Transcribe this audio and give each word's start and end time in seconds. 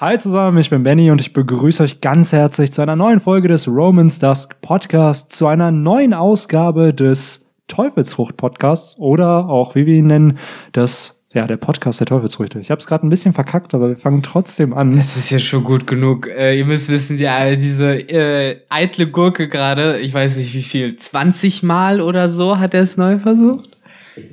Hi 0.00 0.16
zusammen, 0.16 0.58
ich 0.58 0.70
bin 0.70 0.84
Benny 0.84 1.10
und 1.10 1.20
ich 1.20 1.32
begrüße 1.32 1.82
euch 1.82 2.00
ganz 2.00 2.30
herzlich 2.30 2.70
zu 2.70 2.80
einer 2.82 2.94
neuen 2.94 3.18
Folge 3.18 3.48
des 3.48 3.66
Romans 3.66 4.20
Dusk 4.20 4.60
Podcast, 4.60 5.32
zu 5.32 5.48
einer 5.48 5.72
neuen 5.72 6.14
Ausgabe 6.14 6.94
des 6.94 7.50
Teufelsfrucht 7.66 8.36
Podcasts 8.36 8.96
oder 9.00 9.48
auch, 9.48 9.74
wie 9.74 9.86
wir 9.86 9.94
ihn 9.96 10.06
nennen, 10.06 10.38
das 10.70 11.26
ja, 11.32 11.48
der 11.48 11.56
Podcast 11.56 11.98
der 11.98 12.06
Teufelsfrüchte. 12.06 12.60
Ich 12.60 12.70
habe 12.70 12.78
es 12.78 12.86
gerade 12.86 13.04
ein 13.04 13.10
bisschen 13.10 13.32
verkackt, 13.32 13.74
aber 13.74 13.88
wir 13.88 13.96
fangen 13.96 14.22
trotzdem 14.22 14.72
an. 14.72 14.96
Das 14.96 15.16
ist 15.16 15.30
ja 15.30 15.40
schon 15.40 15.64
gut 15.64 15.88
genug. 15.88 16.28
Äh, 16.28 16.56
ihr 16.56 16.64
müsst 16.64 16.88
wissen, 16.90 17.18
ja, 17.18 17.56
diese 17.56 17.94
äh, 17.96 18.60
eitle 18.68 19.08
Gurke 19.08 19.48
gerade, 19.48 19.98
ich 19.98 20.14
weiß 20.14 20.36
nicht 20.36 20.54
wie 20.54 20.62
viel, 20.62 20.94
20 20.94 21.64
Mal 21.64 22.00
oder 22.00 22.28
so 22.28 22.60
hat 22.60 22.72
er 22.72 22.82
es 22.82 22.96
neu 22.96 23.18
versucht? 23.18 23.76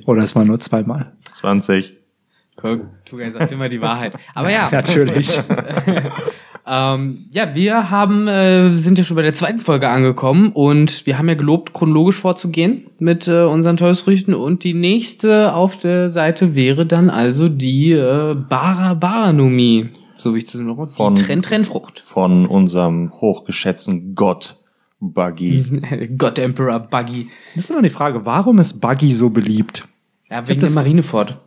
Oder 0.06 0.22
es 0.22 0.36
war 0.36 0.44
nur 0.44 0.60
zweimal. 0.60 1.10
20. 1.32 1.95
Tugay 3.04 3.30
sagt 3.30 3.52
immer 3.52 3.68
die 3.68 3.80
Wahrheit. 3.80 4.14
Aber 4.34 4.50
ja. 4.50 4.68
Natürlich. 4.72 5.38
ähm, 6.66 7.26
ja, 7.30 7.54
wir 7.54 7.90
haben, 7.90 8.26
äh, 8.28 8.74
sind 8.74 8.98
ja 8.98 9.04
schon 9.04 9.16
bei 9.16 9.22
der 9.22 9.34
zweiten 9.34 9.60
Folge 9.60 9.88
angekommen 9.88 10.50
und 10.52 11.06
wir 11.06 11.18
haben 11.18 11.28
ja 11.28 11.34
gelobt, 11.34 11.72
chronologisch 11.72 12.16
vorzugehen 12.16 12.86
mit 12.98 13.28
äh, 13.28 13.42
unseren 13.44 13.76
Teufelsfrüchten 13.76 14.34
und 14.34 14.64
die 14.64 14.74
nächste 14.74 15.54
auf 15.54 15.76
der 15.76 16.10
Seite 16.10 16.54
wäre 16.54 16.84
dann 16.86 17.08
also 17.10 17.48
die 17.48 17.92
äh, 17.92 18.34
Bara 18.34 18.94
Baranumie, 18.94 19.90
so 20.18 20.34
wie 20.34 20.38
ich 20.38 20.44
das 20.46 20.60
noch 20.60 20.86
Von- 20.88 21.14
die 21.14 21.22
Trenn 21.22 21.42
Trennfrucht. 21.42 22.00
Von 22.00 22.46
unserem 22.46 23.12
hochgeschätzten 23.20 24.14
Gott 24.14 24.56
Buggy. 24.98 25.64
God 26.18 26.38
Emperor 26.38 26.80
Buggy. 26.80 27.28
Das 27.54 27.64
ist 27.64 27.70
immer 27.70 27.82
die 27.82 27.90
Frage, 27.90 28.24
warum 28.24 28.58
ist 28.58 28.80
Buggy 28.80 29.12
so 29.12 29.30
beliebt? 29.30 29.86
Ja, 30.30 30.48
wegen 30.48 30.60
das- 30.62 30.74
der 30.74 30.82
Marineford. 30.82 31.38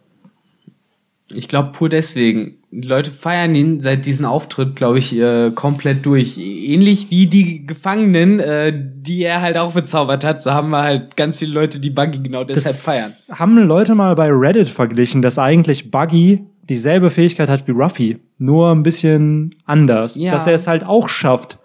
Ich 1.34 1.48
glaube 1.48 1.72
pur 1.72 1.90
deswegen. 1.90 2.56
Die 2.72 2.88
Leute 2.88 3.12
feiern 3.12 3.56
ihn 3.56 3.80
seit 3.82 4.06
diesem 4.06 4.26
Auftritt, 4.26 4.76
glaube 4.76 5.00
ich, 5.00 5.18
äh, 5.18 5.52
komplett 5.52 6.06
durch. 6.06 6.38
Ähnlich 6.38 7.10
wie 7.10 7.28
die 7.28 7.66
Gefangenen, 7.66 8.40
äh, 8.40 8.72
die 8.74 9.24
er 9.24 9.42
halt 9.42 9.58
auch 9.58 9.74
bezaubert 9.74 10.24
hat, 10.24 10.42
so 10.42 10.52
haben 10.52 10.70
wir 10.70 10.84
halt 10.84 11.16
ganz 11.18 11.38
viele 11.38 11.54
Leute, 11.54 11.80
die 11.80 11.90
Buggy 11.90 12.20
genau 12.20 12.44
deshalb 12.44 12.76
feiern. 12.76 13.12
Das 13.28 13.40
haben 13.40 13.58
Leute 13.58 13.96
mal 13.96 14.16
bei 14.16 14.30
Reddit 14.30 14.70
verglichen, 14.70 15.22
dass 15.22 15.38
eigentlich 15.38 15.92
Buggy 15.92 16.44
dieselbe 16.70 17.10
Fähigkeit 17.10 17.50
hat 17.50 17.68
wie 17.68 17.72
Ruffy, 17.72 18.20
nur 18.38 18.72
ein 18.72 18.84
bisschen 18.84 19.56
anders. 19.66 20.16
Ja. 20.16 20.32
Dass 20.32 20.48
er 20.48 20.54
es 20.54 20.68
halt 20.68 20.84
auch 20.84 21.10
schafft, 21.10 21.59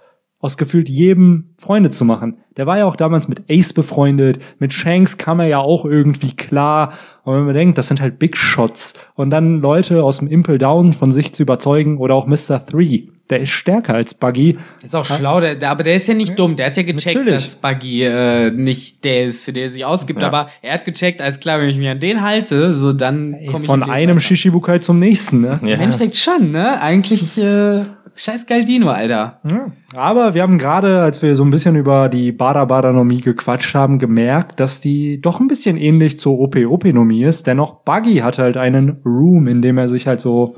aus 0.45 0.59
gefühlt 0.59 0.91
jedem 0.91 1.55
Freunde 1.57 1.91
zu 1.91 2.05
machen. 2.05 2.37
Der 2.59 2.67
war 2.67 2.77
ja 2.77 2.85
auch 2.85 2.97
damals 2.97 3.29
mit 3.29 3.45
Ace 3.51 3.73
befreundet, 3.73 4.41
mit 4.59 4.75
Shanks 4.75 5.17
kam 5.17 5.41
er 5.41 5.47
ja 5.47 5.59
auch 5.59 5.87
irgendwie 5.87 6.37
klar. 6.37 6.93
Und 7.25 7.35
wenn 7.35 7.45
man 7.47 7.55
denkt, 7.55 7.79
das 7.79 7.89
sind 7.89 7.99
halt 8.03 8.19
Big 8.19 8.37
Shots. 8.37 8.93
Und 9.15 9.31
dann 9.31 9.63
Leute 9.63 10.05
aus 10.05 10.19
dem 10.19 10.29
Impel 10.29 10.59
Down 10.59 10.93
von 10.93 11.11
sich 11.11 11.33
zu 11.33 11.43
überzeugen 11.43 11.97
oder 11.97 12.15
auch 12.15 12.27
Mr. 12.27 12.65
Three, 12.65 13.05
der 13.31 13.41
ist 13.41 13.51
stärker 13.53 13.95
als 13.95 14.13
Buggy. 14.13 14.59
Ist 14.83 14.95
auch 14.95 15.07
schlau, 15.07 15.41
der, 15.41 15.55
der, 15.55 15.71
aber 15.71 15.83
der 15.83 15.95
ist 15.95 16.07
ja 16.09 16.13
nicht 16.13 16.39
dumm. 16.39 16.57
Der 16.57 16.67
hat 16.67 16.77
ja 16.77 16.83
gecheckt, 16.83 17.17
Natürlich. 17.17 17.33
dass 17.33 17.57
Buggy 17.57 18.03
äh, 18.03 18.51
nicht 18.51 19.03
der 19.03 19.25
ist, 19.25 19.47
für 19.47 19.55
den 19.55 19.63
er 19.63 19.71
sich 19.71 19.87
ausgibt. 19.87 20.21
Ja. 20.21 20.29
Aber 20.29 20.51
er 20.61 20.75
hat 20.75 20.85
gecheckt, 20.85 21.23
alles 21.23 21.41
klar, 21.41 21.59
wenn 21.59 21.71
ich 21.71 21.79
mich 21.79 21.89
an 21.89 22.01
den 22.01 22.21
halte, 22.21 22.75
so 22.75 22.93
dann 22.93 23.35
komm 23.51 23.63
ich 23.63 23.67
Von 23.67 23.83
einem 23.83 24.17
weiter. 24.17 24.21
Shishibukai 24.21 24.81
zum 24.81 24.99
nächsten, 24.99 25.41
ne? 25.41 25.59
Im 25.63 25.69
Endeffekt 25.69 26.17
schon, 26.17 26.51
ne? 26.51 26.79
Eigentlich 26.83 27.39
äh, 27.39 27.87
scheiß 28.15 28.47
Galdino, 28.47 28.89
Alter. 28.89 29.41
Ja. 29.49 29.73
Aber 29.95 30.35
wir 30.35 30.43
haben 30.43 30.59
gerade, 30.59 31.03
als 31.03 31.23
wir 31.23 31.37
so 31.37 31.45
ein 31.45 31.51
bisschen 31.51 31.77
über 31.77 32.09
die 32.09 32.33
Bada-Bada-Nomie 32.33 33.21
gequatscht 33.21 33.75
haben, 33.75 33.99
gemerkt, 33.99 34.61
dass 34.61 34.81
die 34.81 35.21
doch 35.21 35.41
ein 35.41 35.49
bisschen 35.49 35.77
ähnlich 35.77 36.19
zur 36.19 36.39
OP-OP-Nomie 36.39 37.25
ist. 37.25 37.47
Dennoch, 37.47 37.85
Buggy 37.85 38.17
hat 38.17 38.39
halt 38.39 38.57
einen 38.57 39.01
Room, 39.05 39.47
in 39.47 39.63
dem 39.63 39.79
er 39.79 39.89
sich 39.89 40.07
halt 40.07 40.21
so, 40.21 40.57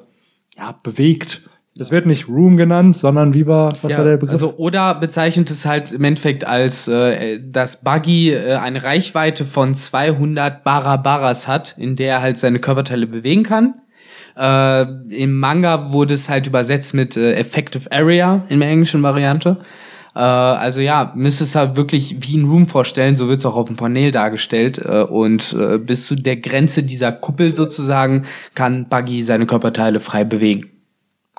ja, 0.56 0.74
bewegt. 0.82 1.48
Das 1.78 1.90
wird 1.90 2.06
nicht 2.06 2.26
Room 2.28 2.56
genannt, 2.56 2.96
sondern 2.96 3.34
wie 3.34 3.46
war, 3.46 3.74
was 3.82 3.92
Ja, 3.92 3.98
war 3.98 4.04
der 4.06 4.16
Begriff? 4.16 4.32
Also 4.32 4.54
Oda 4.56 4.94
bezeichnet 4.94 5.50
es 5.50 5.66
halt 5.66 5.92
im 5.92 6.04
Endeffekt 6.04 6.46
als, 6.46 6.88
äh, 6.88 7.38
dass 7.40 7.82
Buggy 7.82 8.32
äh, 8.32 8.54
eine 8.54 8.82
Reichweite 8.82 9.44
von 9.44 9.74
200 9.74 10.64
Barabaras 10.64 11.46
hat, 11.46 11.74
in 11.76 11.96
der 11.96 12.14
er 12.14 12.22
halt 12.22 12.38
seine 12.38 12.60
Körperteile 12.60 13.06
bewegen 13.06 13.42
kann. 13.42 13.74
Äh, 14.36 14.82
Im 15.14 15.38
Manga 15.38 15.92
wurde 15.92 16.14
es 16.14 16.28
halt 16.28 16.46
übersetzt 16.46 16.94
mit 16.94 17.16
äh, 17.16 17.34
Effective 17.34 17.90
Area 17.90 18.44
in 18.48 18.60
der 18.60 18.68
englischen 18.68 19.02
Variante. 19.02 19.58
Äh, 20.14 20.18
also 20.20 20.80
ja, 20.80 21.12
müsste 21.14 21.44
es 21.44 21.54
halt 21.54 21.76
wirklich 21.76 22.16
wie 22.20 22.36
ein 22.36 22.44
Room 22.44 22.66
vorstellen, 22.66 23.16
so 23.16 23.28
wird 23.28 23.40
es 23.40 23.46
auch 23.46 23.56
auf 23.56 23.68
dem 23.68 23.76
Panel 23.76 24.10
dargestellt. 24.10 24.78
Äh, 24.78 25.02
und 25.02 25.54
äh, 25.58 25.78
bis 25.78 26.06
zu 26.06 26.16
der 26.16 26.36
Grenze 26.36 26.82
dieser 26.82 27.12
Kuppel 27.12 27.52
sozusagen 27.52 28.24
kann 28.54 28.88
Buggy 28.88 29.22
seine 29.22 29.46
Körperteile 29.46 30.00
frei 30.00 30.24
bewegen. 30.24 30.70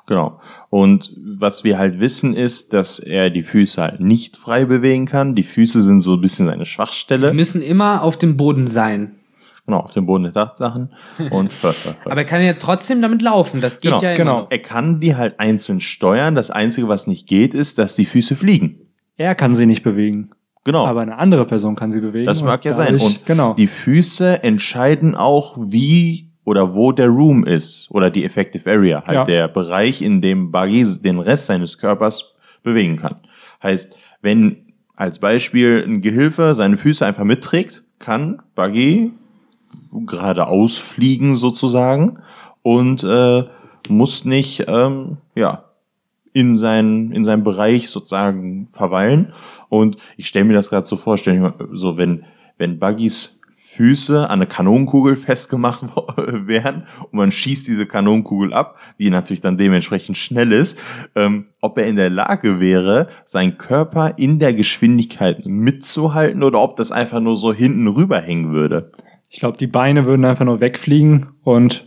Genau. 0.06 0.40
Und 0.70 1.14
was 1.18 1.64
wir 1.64 1.78
halt 1.78 2.00
wissen 2.00 2.34
ist, 2.34 2.72
dass 2.72 2.98
er 2.98 3.30
die 3.30 3.42
Füße 3.42 3.80
halt 3.80 4.00
nicht 4.00 4.36
frei 4.36 4.64
bewegen 4.64 5.06
kann. 5.06 5.34
Die 5.34 5.42
Füße 5.42 5.82
sind 5.82 6.00
so 6.00 6.14
ein 6.14 6.20
bisschen 6.20 6.46
seine 6.46 6.64
Die 6.64 6.68
Schwachstelle. 6.68 7.32
müssen 7.34 7.62
immer 7.62 8.02
auf 8.02 8.16
dem 8.16 8.36
Boden 8.36 8.66
sein. 8.66 9.17
Genau, 9.68 9.80
auf 9.80 9.92
dem 9.92 10.06
Boden 10.06 10.24
der 10.24 10.32
Tatsachen. 10.32 10.94
Und 11.30 11.54
Aber 12.06 12.16
er 12.16 12.24
kann 12.24 12.40
ja 12.40 12.54
trotzdem 12.54 13.02
damit 13.02 13.20
laufen. 13.20 13.60
Das 13.60 13.80
geht 13.80 13.90
Genau, 13.90 14.02
ja 14.02 14.08
immer. 14.12 14.16
genau. 14.16 14.38
noch. 14.40 14.50
er 14.50 14.60
kann 14.60 14.98
die 14.98 15.14
halt 15.14 15.38
einzeln 15.38 15.80
steuern. 15.80 16.34
Das 16.34 16.50
Einzige, 16.50 16.88
was 16.88 17.06
nicht 17.06 17.26
geht, 17.28 17.52
ist, 17.52 17.76
dass 17.78 17.94
die 17.94 18.06
Füße 18.06 18.34
fliegen. 18.34 18.76
er 19.18 19.34
kann 19.34 19.54
sie 19.54 19.66
nicht 19.66 19.82
bewegen. 19.82 20.30
Genau. 20.64 20.86
Aber 20.86 21.02
eine 21.02 21.18
andere 21.18 21.44
Person 21.44 21.76
kann 21.76 21.92
sie 21.92 22.00
bewegen. 22.00 22.24
Das 22.24 22.42
mag 22.42 22.64
ja 22.64 22.72
sein. 22.72 22.96
Und 22.96 23.26
genau. 23.26 23.52
die 23.52 23.66
Füße 23.66 24.42
entscheiden 24.42 25.14
auch, 25.14 25.58
wie 25.58 26.30
oder 26.44 26.74
wo 26.74 26.92
der 26.92 27.08
Room 27.08 27.44
ist 27.44 27.88
oder 27.90 28.10
die 28.10 28.24
Effective 28.24 28.70
Area, 28.70 29.02
halt 29.06 29.14
Ja. 29.16 29.24
der 29.24 29.48
Bereich, 29.48 30.00
in 30.00 30.22
dem 30.22 30.50
Buggy 30.50 30.86
den 31.02 31.18
Rest 31.18 31.44
seines 31.44 31.76
Körpers 31.76 32.34
bewegen 32.62 32.96
kann. 32.96 33.16
Heißt, 33.62 33.98
wenn 34.22 34.72
als 34.96 35.18
Beispiel 35.18 35.84
ein 35.86 36.00
Gehilfe 36.00 36.54
seine 36.54 36.78
Füße 36.78 37.04
einfach 37.04 37.24
mitträgt, 37.24 37.82
kann 37.98 38.40
Buggy 38.54 39.12
geradeaus 40.06 40.76
fliegen 40.76 41.36
sozusagen 41.36 42.20
und 42.62 43.04
äh, 43.04 43.44
muss 43.88 44.24
nicht 44.24 44.64
ähm, 44.68 45.18
ja 45.34 45.64
in 46.32 46.56
seinen 46.56 47.12
in 47.12 47.24
seinem 47.24 47.44
Bereich 47.44 47.90
sozusagen 47.90 48.66
verweilen 48.68 49.32
und 49.68 49.96
ich 50.16 50.28
stelle 50.28 50.44
mir 50.44 50.54
das 50.54 50.70
gerade 50.70 50.86
so 50.86 50.96
vor, 50.96 51.16
stell 51.16 51.38
mir 51.38 51.54
so 51.72 51.96
wenn 51.96 52.24
wenn 52.58 52.78
Buggys 52.78 53.38
Füße 53.78 54.24
an 54.28 54.40
eine 54.40 54.46
Kanonenkugel 54.46 55.14
festgemacht 55.14 55.84
wären 56.16 56.86
und 57.02 57.12
man 57.12 57.30
schießt 57.30 57.68
diese 57.68 57.86
Kanonenkugel 57.86 58.52
ab, 58.52 58.76
die 58.98 59.08
natürlich 59.08 59.40
dann 59.40 59.56
dementsprechend 59.56 60.16
schnell 60.16 60.50
ist, 60.50 60.76
ähm, 61.14 61.46
ob 61.60 61.78
er 61.78 61.86
in 61.86 61.94
der 61.94 62.10
Lage 62.10 62.58
wäre, 62.58 63.06
seinen 63.24 63.56
Körper 63.56 64.14
in 64.16 64.40
der 64.40 64.52
Geschwindigkeit 64.52 65.46
mitzuhalten 65.46 66.42
oder 66.42 66.60
ob 66.60 66.74
das 66.74 66.90
einfach 66.90 67.20
nur 67.20 67.36
so 67.36 67.52
hinten 67.52 67.86
rüberhängen 67.86 68.52
würde. 68.52 68.90
Ich 69.28 69.40
glaube, 69.40 69.58
die 69.58 69.66
Beine 69.66 70.04
würden 70.04 70.24
einfach 70.24 70.44
nur 70.44 70.60
wegfliegen 70.60 71.28
und 71.42 71.86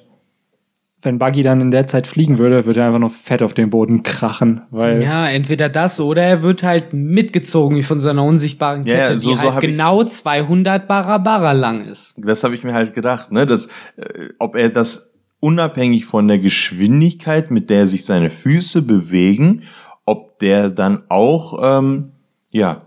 wenn 1.03 1.17
Buggy 1.17 1.41
dann 1.41 1.61
in 1.61 1.71
der 1.71 1.87
Zeit 1.87 2.05
fliegen 2.05 2.37
würde, 2.37 2.67
würde 2.67 2.81
er 2.81 2.85
einfach 2.85 2.99
nur 2.99 3.09
fett 3.09 3.41
auf 3.41 3.55
den 3.55 3.71
Boden 3.71 4.03
krachen, 4.03 4.61
weil 4.69 5.01
Ja, 5.01 5.27
entweder 5.27 5.67
das 5.67 5.99
oder 5.99 6.21
er 6.21 6.43
wird 6.43 6.61
halt 6.61 6.93
mitgezogen 6.93 7.75
wie 7.75 7.81
von 7.81 7.99
seiner 7.99 8.23
unsichtbaren 8.23 8.83
Kette, 8.85 9.13
ja, 9.13 9.17
so- 9.17 9.29
die 9.31 9.35
so 9.35 9.51
halt 9.53 9.61
genau 9.61 10.03
200 10.03 10.87
Barabara 10.87 11.53
lang 11.53 11.85
ist. 11.85 12.13
Das 12.17 12.43
habe 12.43 12.53
ich 12.53 12.63
mir 12.63 12.73
halt 12.75 12.93
gedacht, 12.93 13.31
ne, 13.31 13.47
dass 13.47 13.65
äh, 13.97 14.29
ob 14.37 14.55
er 14.55 14.69
das 14.69 15.11
unabhängig 15.39 16.05
von 16.05 16.27
der 16.27 16.37
Geschwindigkeit, 16.37 17.49
mit 17.49 17.71
der 17.71 17.87
sich 17.87 18.05
seine 18.05 18.29
Füße 18.29 18.83
bewegen, 18.83 19.63
ob 20.05 20.37
der 20.37 20.69
dann 20.69 21.01
auch 21.09 21.79
ähm, 21.79 22.11
ja 22.51 22.83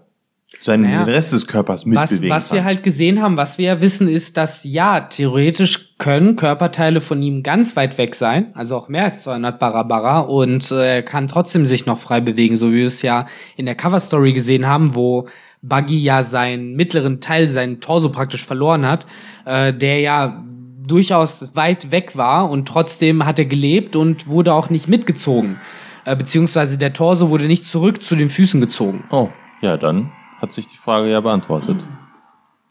seinen 0.60 0.82
Naja, 0.82 1.05
den 1.05 1.15
Rest 1.15 1.32
des 1.32 1.47
Körpers 1.47 1.81
Was, 1.87 2.10
mitbewegen 2.10 2.34
was 2.34 2.49
kann. 2.49 2.56
wir 2.56 2.65
halt 2.65 2.82
gesehen 2.82 3.21
haben, 3.21 3.37
was 3.37 3.59
wir 3.59 3.66
ja 3.66 3.81
wissen, 3.81 4.09
ist, 4.09 4.37
dass 4.37 4.65
ja, 4.65 5.00
theoretisch 5.00 5.97
können 5.99 6.37
Körperteile 6.37 7.00
von 7.00 7.22
ihm 7.22 7.43
ganz 7.43 7.77
weit 7.77 7.99
weg 7.99 8.15
sein, 8.15 8.53
also 8.55 8.77
auch 8.77 8.88
mehr 8.88 9.05
als 9.05 9.22
200 9.22 9.59
Barabara 9.59 10.21
und 10.21 10.71
äh, 10.71 10.97
er 10.97 11.03
kann 11.03 11.29
trotzdem 11.29 11.67
sich 11.67 11.87
noch 11.87 11.99
frei 11.99 12.20
bewegen, 12.20 12.56
so 12.56 12.70
wie 12.70 12.76
wir 12.76 12.87
es 12.87 13.02
ja 13.02 13.26
in 13.56 13.67
der 13.67 13.75
Cover-Story 13.75 14.32
gesehen 14.32 14.67
haben, 14.67 14.94
wo 14.94 15.29
Buggy 15.62 15.99
ja 15.99 16.23
seinen 16.23 16.75
mittleren 16.75 17.20
Teil, 17.20 17.49
seinen 17.49 17.81
Torso 17.81 18.11
praktisch 18.11 18.44
verloren 18.44 18.87
hat, 18.87 19.06
äh, 19.47 19.73
der 19.73 20.00
ja 20.00 20.44
durchaus 20.87 21.56
weit 21.56 21.90
weg 21.90 22.17
war 22.17 22.50
und 22.50 22.69
trotzdem 22.69 23.25
hat 23.25 23.38
er 23.38 23.47
gelebt 23.47 23.97
und 23.97 24.26
wurde 24.26 24.52
auch 24.52 24.69
nicht 24.69 24.88
mitgezogen. 24.88 25.58
Äh, 26.05 26.17
beziehungsweise 26.17 26.76
der 26.76 26.93
Torso 26.93 27.31
wurde 27.31 27.47
nicht 27.47 27.64
zurück 27.64 28.02
zu 28.02 28.14
den 28.14 28.29
Füßen 28.29 28.61
gezogen. 28.61 29.05
oh, 29.11 29.31
ja, 29.62 29.79
dann 29.79 30.12
hat 30.44 30.52
sich 30.52 30.67
die 30.67 30.76
Frage 30.76 31.11
ja 31.11 31.20
beantwortet. 31.20 31.76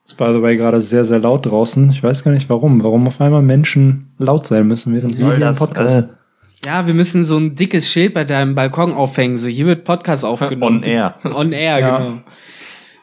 ist 0.05 0.17
by 0.17 0.31
the 0.33 0.41
way 0.41 0.55
gerade 0.57 0.79
sehr, 0.81 1.05
sehr 1.05 1.19
laut 1.19 1.45
draußen. 1.45 1.89
Ich 1.91 2.03
weiß 2.03 2.23
gar 2.23 2.31
nicht 2.31 2.49
warum. 2.49 2.83
Warum 2.83 3.07
auf 3.07 3.19
einmal 3.21 3.41
Menschen 3.41 4.13
laut 4.17 4.47
sein 4.47 4.67
müssen, 4.67 4.93
während 4.95 5.17
wir 5.17 5.25
hier 5.25 5.35
im 5.35 5.39
das, 5.41 5.57
Podcast. 5.59 6.09
äh, 6.09 6.65
Ja, 6.65 6.87
wir 6.87 6.93
müssen 6.93 7.25
so 7.25 7.37
ein 7.37 7.55
dickes 7.55 7.89
Schild 7.89 8.13
bei 8.13 8.23
deinem 8.23 8.55
Balkon 8.55 8.93
aufhängen. 8.93 9.37
So, 9.37 9.47
hier 9.47 9.65
wird 9.65 9.83
Podcast 9.83 10.23
aufgenommen. 10.23 10.77
On 10.77 10.83
air. 10.83 11.15
On 11.33 11.51
air, 11.51 11.79
Ja. 11.79 11.97
genau. 11.97 12.19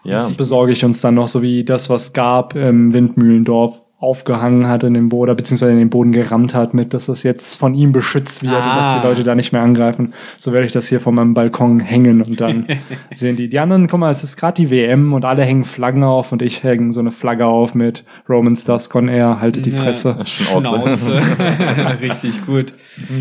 Ja, 0.05 0.13
Das 0.23 0.33
besorge 0.33 0.73
ich 0.73 0.83
uns 0.85 1.03
dann 1.03 1.15
noch, 1.15 1.29
so 1.29 1.43
wie 1.43 1.63
das, 1.65 1.91
was 1.91 2.15
gab 2.15 2.55
im 2.57 2.93
Windmühlendorf. 2.95 3.83
Aufgehangen 4.01 4.67
hat 4.67 4.83
in 4.83 4.95
den 4.95 5.11
Boden, 5.11 5.37
beziehungsweise 5.37 5.73
in 5.73 5.79
den 5.79 5.91
Boden 5.91 6.13
gerammt 6.13 6.55
hat, 6.55 6.73
mit, 6.73 6.95
dass 6.95 7.07
das 7.07 7.23
jetzt 7.23 7.57
von 7.57 7.75
ihm 7.75 7.93
beschützt 7.93 8.43
wird 8.43 8.55
ah. 8.55 8.71
und 8.71 8.77
dass 8.79 8.95
die 8.95 9.01
ah. 9.01 9.05
Leute 9.05 9.23
da 9.23 9.35
nicht 9.35 9.53
mehr 9.53 9.61
angreifen. 9.61 10.15
So 10.39 10.53
werde 10.53 10.67
ich 10.67 10.73
das 10.73 10.89
hier 10.89 11.01
von 11.01 11.15
meinem 11.15 11.35
Balkon 11.35 11.81
hängen 11.81 12.23
und 12.23 12.41
dann 12.41 12.67
sehen 13.13 13.37
die. 13.37 13.51
Die 13.51 13.59
anderen, 13.59 13.89
guck 13.89 14.01
mal, 14.01 14.11
es 14.11 14.25
ist 14.25 14.39
gerade 14.39 14.55
die 14.55 14.71
WM 14.71 15.13
und 15.13 15.27
alle 15.27 15.43
hängen 15.43 15.65
Flaggen 15.65 16.03
auf 16.03 16.33
und 16.33 16.41
ich 16.41 16.63
hänge 16.63 16.95
so 16.95 17.01
eine 17.01 17.11
Flagge 17.11 17.45
auf 17.45 17.75
mit 17.75 18.05
Roman 18.27 18.57
Stars 18.57 18.89
Con 18.89 19.09
Air, 19.09 19.39
haltet 19.41 19.67
die 19.67 19.71
Fresse. 19.71 20.17
Schnauze. 20.25 21.21
Richtig 22.01 22.47
gut. 22.47 22.73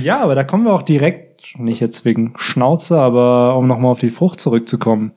Ja, 0.02 0.22
aber 0.22 0.34
da 0.36 0.46
kommen 0.46 0.64
wir 0.64 0.72
auch 0.72 0.82
direkt, 0.82 1.60
nicht 1.60 1.82
jetzt 1.82 2.06
wegen 2.06 2.34
Schnauze, 2.38 3.00
aber 3.00 3.58
um 3.58 3.68
nochmal 3.68 3.92
auf 3.92 4.00
die 4.00 4.10
Frucht 4.10 4.40
zurückzukommen. 4.40 5.12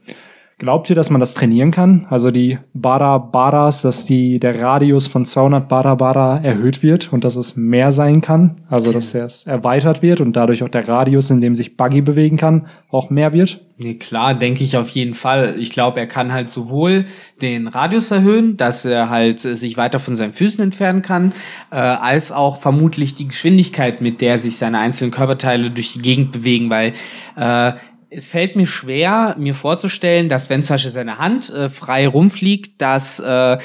Glaubt 0.62 0.88
ihr, 0.88 0.94
dass 0.94 1.11
man 1.11 1.19
das 1.19 1.35
trainieren 1.35 1.73
kann? 1.73 2.06
Also 2.09 2.31
die 2.31 2.56
Bara 2.73 3.19
Baras, 3.19 3.82
dass 3.82 4.06
die, 4.06 4.38
der 4.38 4.62
Radius 4.62 5.09
von 5.09 5.26
200 5.26 5.69
Bara 5.69 5.97
Bara 5.97 6.38
erhöht 6.38 6.85
wird 6.85 7.12
und 7.12 7.25
dass 7.25 7.35
es 7.35 7.56
mehr 7.56 7.91
sein 7.91 8.20
kann? 8.20 8.61
Also 8.70 8.93
dass 8.93 9.12
es 9.12 9.44
erweitert 9.44 10.03
wird 10.03 10.20
und 10.20 10.37
dadurch 10.37 10.62
auch 10.62 10.69
der 10.69 10.87
Radius, 10.88 11.31
in 11.31 11.41
dem 11.41 11.56
sich 11.56 11.76
Buggy 11.76 12.00
bewegen 12.00 12.37
kann, 12.37 12.69
auch 12.93 13.11
mehr 13.11 13.32
wird? 13.32 13.61
Nee, 13.79 13.94
klar, 13.94 14.35
denke 14.35 14.62
ich 14.62 14.76
auf 14.76 14.88
jeden 14.91 15.14
Fall. 15.14 15.56
Ich 15.59 15.70
glaube, 15.70 15.99
er 15.99 16.06
kann 16.06 16.32
halt 16.32 16.49
sowohl 16.49 17.06
den 17.41 17.67
Radius 17.67 18.12
erhöhen, 18.12 18.56
dass 18.56 18.85
er 18.85 19.11
halt 19.11 19.44
äh, 19.44 19.56
sich 19.56 19.76
weiter 19.76 19.99
von 19.99 20.14
seinen 20.14 20.32
Füßen 20.32 20.62
entfernen 20.62 21.03
kann, 21.03 21.32
äh, 21.73 21.76
als 21.76 22.31
auch 22.31 22.59
vermutlich 22.59 23.17
die 23.17 23.26
Geschwindigkeit, 23.26 24.00
mit 24.00 24.20
der 24.20 24.38
sich 24.38 24.59
seine 24.59 24.79
einzelnen 24.79 25.11
Körperteile 25.11 25.70
durch 25.70 25.94
die 25.94 26.03
Gegend 26.03 26.31
bewegen, 26.31 26.70
weil 26.70 26.93
äh, 27.35 27.73
es 28.14 28.29
fällt 28.29 28.56
mir 28.56 28.67
schwer, 28.67 29.35
mir 29.38 29.55
vorzustellen, 29.55 30.29
dass 30.29 30.50
wenn 30.50 30.62
zum 30.62 30.75
Beispiel 30.75 30.93
seine 30.93 31.19
Hand 31.19 31.50
äh, 31.50 31.69
frei 31.69 32.06
rumfliegt, 32.06 32.81
dass 32.81 33.19
äh, 33.20 33.59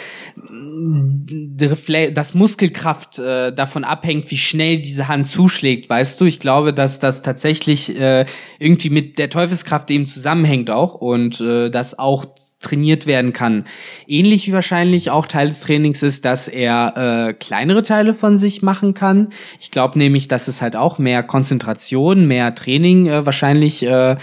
das 2.11 2.33
Muskelkraft 2.33 3.19
äh, 3.19 3.51
davon 3.53 3.83
abhängt, 3.83 4.31
wie 4.31 4.37
schnell 4.37 4.81
diese 4.81 5.07
Hand 5.07 5.27
zuschlägt, 5.27 5.89
weißt 5.89 6.19
du? 6.21 6.25
Ich 6.25 6.39
glaube, 6.39 6.73
dass 6.73 6.99
das 6.99 7.21
tatsächlich 7.21 7.99
äh, 7.99 8.25
irgendwie 8.59 8.89
mit 8.89 9.19
der 9.19 9.29
Teufelskraft 9.29 9.91
eben 9.91 10.05
zusammenhängt 10.05 10.69
auch 10.69 10.95
und 10.95 11.41
äh, 11.41 11.69
das 11.69 11.99
auch 11.99 12.25
trainiert 12.59 13.05
werden 13.05 13.33
kann. 13.33 13.65
Ähnlich 14.07 14.47
wie 14.47 14.53
wahrscheinlich 14.53 15.11
auch 15.11 15.27
Teil 15.27 15.47
des 15.47 15.61
Trainings 15.61 16.01
ist, 16.01 16.25
dass 16.25 16.47
er 16.47 17.27
äh, 17.29 17.33
kleinere 17.33 17.83
Teile 17.83 18.15
von 18.15 18.35
sich 18.35 18.63
machen 18.63 18.95
kann. 18.95 19.29
Ich 19.59 19.69
glaube 19.69 19.99
nämlich, 19.99 20.27
dass 20.27 20.47
es 20.47 20.61
halt 20.61 20.75
auch 20.75 20.97
mehr 20.97 21.21
Konzentration, 21.21 22.25
mehr 22.27 22.55
Training 22.55 23.07
äh, 23.07 23.25
wahrscheinlich 23.25 23.83
äh, 23.83 24.15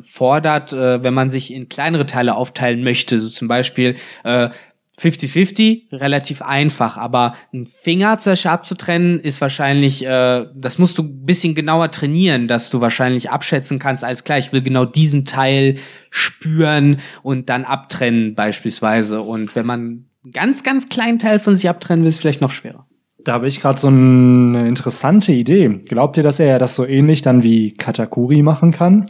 fordert, 0.00 0.72
äh, 0.72 1.02
wenn 1.02 1.14
man 1.14 1.30
sich 1.30 1.52
in 1.52 1.68
kleinere 1.68 2.06
Teile 2.06 2.36
aufteilen 2.36 2.84
möchte. 2.84 3.18
So 3.18 3.30
zum 3.30 3.48
Beispiel 3.48 3.94
äh, 4.22 4.50
50-50, 4.98 5.92
relativ 5.92 6.42
einfach, 6.42 6.96
aber 6.96 7.34
ein 7.52 7.66
Finger 7.66 8.18
zum 8.18 8.32
Beispiel 8.32 8.50
abzutrennen 8.50 9.20
ist 9.20 9.40
wahrscheinlich, 9.40 10.04
äh, 10.04 10.46
das 10.54 10.78
musst 10.78 10.98
du 10.98 11.04
ein 11.04 11.24
bisschen 11.24 11.54
genauer 11.54 11.90
trainieren, 11.90 12.48
dass 12.48 12.70
du 12.70 12.80
wahrscheinlich 12.80 13.30
abschätzen 13.30 13.78
kannst, 13.78 14.04
als 14.04 14.24
klar, 14.24 14.38
ich 14.38 14.52
will 14.52 14.62
genau 14.62 14.84
diesen 14.84 15.24
Teil 15.24 15.76
spüren 16.10 16.98
und 17.22 17.48
dann 17.48 17.64
abtrennen 17.64 18.34
beispielsweise. 18.34 19.22
Und 19.22 19.54
wenn 19.54 19.66
man 19.66 19.80
einen 20.24 20.32
ganz, 20.32 20.62
ganz 20.62 20.88
kleinen 20.88 21.18
Teil 21.18 21.38
von 21.38 21.54
sich 21.54 21.68
abtrennen 21.68 22.02
will, 22.04 22.08
ist 22.08 22.16
es 22.16 22.20
vielleicht 22.20 22.40
noch 22.40 22.50
schwerer. 22.50 22.86
Da 23.24 23.32
habe 23.32 23.48
ich 23.48 23.60
gerade 23.60 23.78
so 23.78 23.88
eine 23.88 24.68
interessante 24.68 25.32
Idee. 25.32 25.80
Glaubt 25.86 26.16
ihr, 26.16 26.22
dass 26.22 26.40
er 26.40 26.58
das 26.58 26.74
so 26.74 26.86
ähnlich 26.86 27.22
dann 27.22 27.42
wie 27.42 27.74
Katakuri 27.74 28.42
machen 28.42 28.70
kann? 28.70 29.06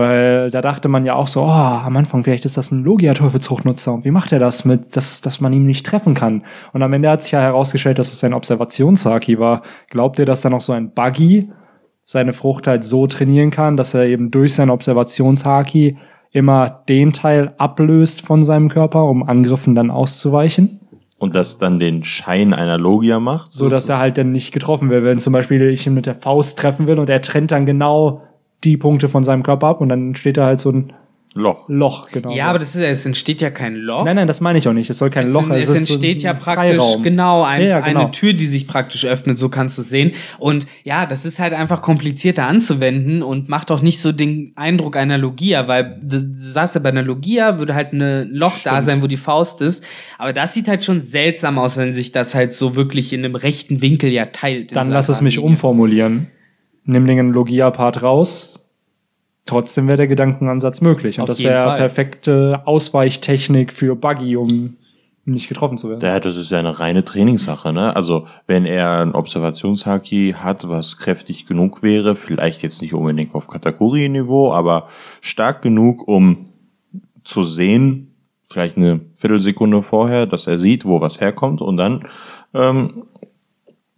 Weil 0.00 0.50
da 0.50 0.62
dachte 0.62 0.88
man 0.88 1.04
ja 1.04 1.14
auch 1.14 1.28
so, 1.28 1.42
oh, 1.42 1.44
am 1.44 1.94
Anfang 1.94 2.24
vielleicht 2.24 2.46
ist 2.46 2.56
das 2.56 2.70
ein 2.70 2.82
Logia-Teufelshochnnutzer. 2.84 3.92
Und 3.92 4.06
wie 4.06 4.10
macht 4.10 4.32
er 4.32 4.38
das 4.38 4.64
mit, 4.64 4.96
dass, 4.96 5.20
dass 5.20 5.42
man 5.42 5.52
ihn 5.52 5.64
nicht 5.64 5.84
treffen 5.84 6.14
kann? 6.14 6.42
Und 6.72 6.82
am 6.82 6.94
Ende 6.94 7.10
hat 7.10 7.22
sich 7.22 7.32
ja 7.32 7.40
herausgestellt, 7.40 7.98
dass 7.98 8.08
es 8.08 8.18
sein 8.18 8.32
Observationshaki 8.32 9.38
war. 9.38 9.60
Glaubt 9.90 10.18
ihr, 10.18 10.24
dass 10.24 10.40
dann 10.40 10.54
auch 10.54 10.62
so 10.62 10.72
ein 10.72 10.94
Buggy 10.94 11.50
seine 12.06 12.32
Frucht 12.32 12.66
halt 12.66 12.82
so 12.82 13.08
trainieren 13.08 13.50
kann, 13.50 13.76
dass 13.76 13.92
er 13.92 14.06
eben 14.06 14.30
durch 14.30 14.54
sein 14.54 14.70
Observationshaki 14.70 15.98
immer 16.30 16.82
den 16.88 17.12
Teil 17.12 17.52
ablöst 17.58 18.24
von 18.24 18.42
seinem 18.42 18.70
Körper, 18.70 19.04
um 19.04 19.22
Angriffen 19.22 19.74
dann 19.74 19.90
auszuweichen? 19.90 20.80
Und 21.18 21.34
das 21.34 21.58
dann 21.58 21.78
den 21.78 22.04
Schein 22.04 22.54
einer 22.54 22.78
Logia 22.78 23.20
macht? 23.20 23.52
So, 23.52 23.68
dass 23.68 23.90
er 23.90 23.98
halt 23.98 24.16
dann 24.16 24.32
nicht 24.32 24.52
getroffen 24.52 24.88
wird. 24.88 25.04
Wenn 25.04 25.18
zum 25.18 25.34
Beispiel 25.34 25.60
ich 25.68 25.86
ihn 25.86 25.92
mit 25.92 26.06
der 26.06 26.14
Faust 26.14 26.58
treffen 26.58 26.86
will 26.86 26.98
und 26.98 27.10
er 27.10 27.20
trennt 27.20 27.50
dann 27.50 27.66
genau 27.66 28.22
die 28.64 28.76
Punkte 28.76 29.08
von 29.08 29.24
seinem 29.24 29.42
Körper 29.42 29.68
ab 29.68 29.80
und 29.80 29.88
dann 29.88 30.14
steht 30.14 30.36
da 30.36 30.46
halt 30.46 30.60
so 30.60 30.70
ein 30.70 30.92
Loch. 31.32 31.68
Loch, 31.68 32.10
genau. 32.10 32.34
Ja, 32.34 32.46
aber 32.46 32.58
das 32.58 32.74
ist, 32.74 32.82
es 32.82 33.06
entsteht 33.06 33.40
ja 33.40 33.50
kein 33.50 33.76
Loch. 33.76 34.04
Nein, 34.04 34.16
nein, 34.16 34.26
das 34.26 34.40
meine 34.40 34.58
ich 34.58 34.66
auch 34.66 34.72
nicht. 34.72 34.90
Es 34.90 34.98
soll 34.98 35.10
kein 35.10 35.26
es 35.26 35.32
Loch 35.32 35.46
sein. 35.46 35.58
Es, 35.58 35.68
es 35.68 35.88
entsteht 35.88 36.22
ja 36.22 36.34
praktisch, 36.34 36.76
Freiraum. 36.76 37.04
genau, 37.04 37.44
ein, 37.44 37.62
ja, 37.62 37.68
ja, 37.68 37.80
genau, 37.80 38.00
eine 38.00 38.10
Tür, 38.10 38.32
die 38.32 38.48
sich 38.48 38.66
praktisch 38.66 39.04
öffnet, 39.04 39.38
so 39.38 39.48
kannst 39.48 39.78
du 39.78 39.82
es 39.82 39.88
sehen. 39.88 40.10
Und 40.40 40.66
ja, 40.82 41.06
das 41.06 41.24
ist 41.24 41.38
halt 41.38 41.52
einfach 41.52 41.82
komplizierter 41.82 42.46
anzuwenden 42.46 43.22
und 43.22 43.48
macht 43.48 43.70
auch 43.70 43.80
nicht 43.80 44.00
so 44.00 44.10
den 44.10 44.52
Eindruck 44.56 44.96
einer 44.96 45.18
Logia, 45.18 45.68
weil 45.68 46.00
du, 46.02 46.20
du 46.20 46.34
sagst 46.34 46.74
ja, 46.74 46.80
bei 46.80 46.88
einer 46.88 47.02
Logia 47.02 47.58
würde 47.58 47.76
halt 47.76 47.92
ein 47.92 48.28
Loch 48.32 48.56
Stimmt. 48.56 48.74
da 48.74 48.80
sein, 48.80 49.00
wo 49.00 49.06
die 49.06 49.16
Faust 49.16 49.60
ist. 49.60 49.84
Aber 50.18 50.32
das 50.32 50.52
sieht 50.52 50.66
halt 50.66 50.82
schon 50.82 51.00
seltsam 51.00 51.58
aus, 51.60 51.76
wenn 51.76 51.94
sich 51.94 52.10
das 52.10 52.34
halt 52.34 52.52
so 52.52 52.74
wirklich 52.74 53.12
in 53.12 53.24
einem 53.24 53.36
rechten 53.36 53.82
Winkel 53.82 54.10
ja 54.10 54.26
teilt. 54.26 54.74
Dann 54.74 54.90
lass 54.90 55.08
es 55.08 55.20
mich 55.20 55.38
umformulieren. 55.38 56.26
Nimm 56.84 57.06
den 57.06 57.32
Logia-Part 57.32 58.02
raus, 58.02 58.60
trotzdem 59.46 59.86
wäre 59.86 59.98
der 59.98 60.08
Gedankenansatz 60.08 60.80
möglich. 60.80 61.18
Und 61.18 61.24
Auf 61.24 61.28
das 61.28 61.40
wäre 61.40 61.76
perfekte 61.76 62.62
Ausweichtechnik 62.64 63.72
für 63.72 63.94
Buggy, 63.96 64.36
um 64.36 64.76
nicht 65.24 65.48
getroffen 65.48 65.78
zu 65.78 65.88
werden. 65.88 66.00
Ja, 66.02 66.18
das 66.18 66.36
ist 66.36 66.50
ja 66.50 66.58
eine 66.58 66.80
reine 66.80 67.04
Trainingssache, 67.04 67.72
ne? 67.72 67.94
Also, 67.94 68.26
wenn 68.46 68.64
er 68.64 69.00
ein 69.00 69.14
Observationshaki 69.14 70.34
hat, 70.38 70.68
was 70.68 70.96
kräftig 70.96 71.46
genug 71.46 71.82
wäre, 71.82 72.16
vielleicht 72.16 72.62
jetzt 72.62 72.80
nicht 72.82 72.94
unbedingt 72.94 73.34
auf 73.34 73.46
Kategorie-Niveau, 73.46 74.52
aber 74.52 74.88
stark 75.20 75.62
genug, 75.62 76.08
um 76.08 76.46
zu 77.22 77.42
sehen, 77.42 78.14
vielleicht 78.50 78.76
eine 78.76 79.00
Viertelsekunde 79.16 79.82
vorher, 79.82 80.26
dass 80.26 80.46
er 80.46 80.58
sieht, 80.58 80.84
wo 80.84 81.00
was 81.00 81.20
herkommt 81.20 81.60
und 81.60 81.76
dann 81.76 82.06
ähm, 82.54 83.04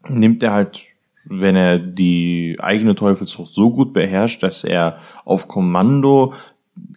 nimmt 0.08 0.43
er 0.43 0.52
halt 0.52 0.81
wenn 1.25 1.57
er 1.57 1.79
die 1.79 2.57
eigene 2.61 2.95
Teufelsfrucht 2.95 3.53
so 3.53 3.73
gut 3.73 3.93
beherrscht, 3.93 4.43
dass 4.43 4.65
er 4.65 4.99
auf 5.25 5.49
Kommando 5.49 6.35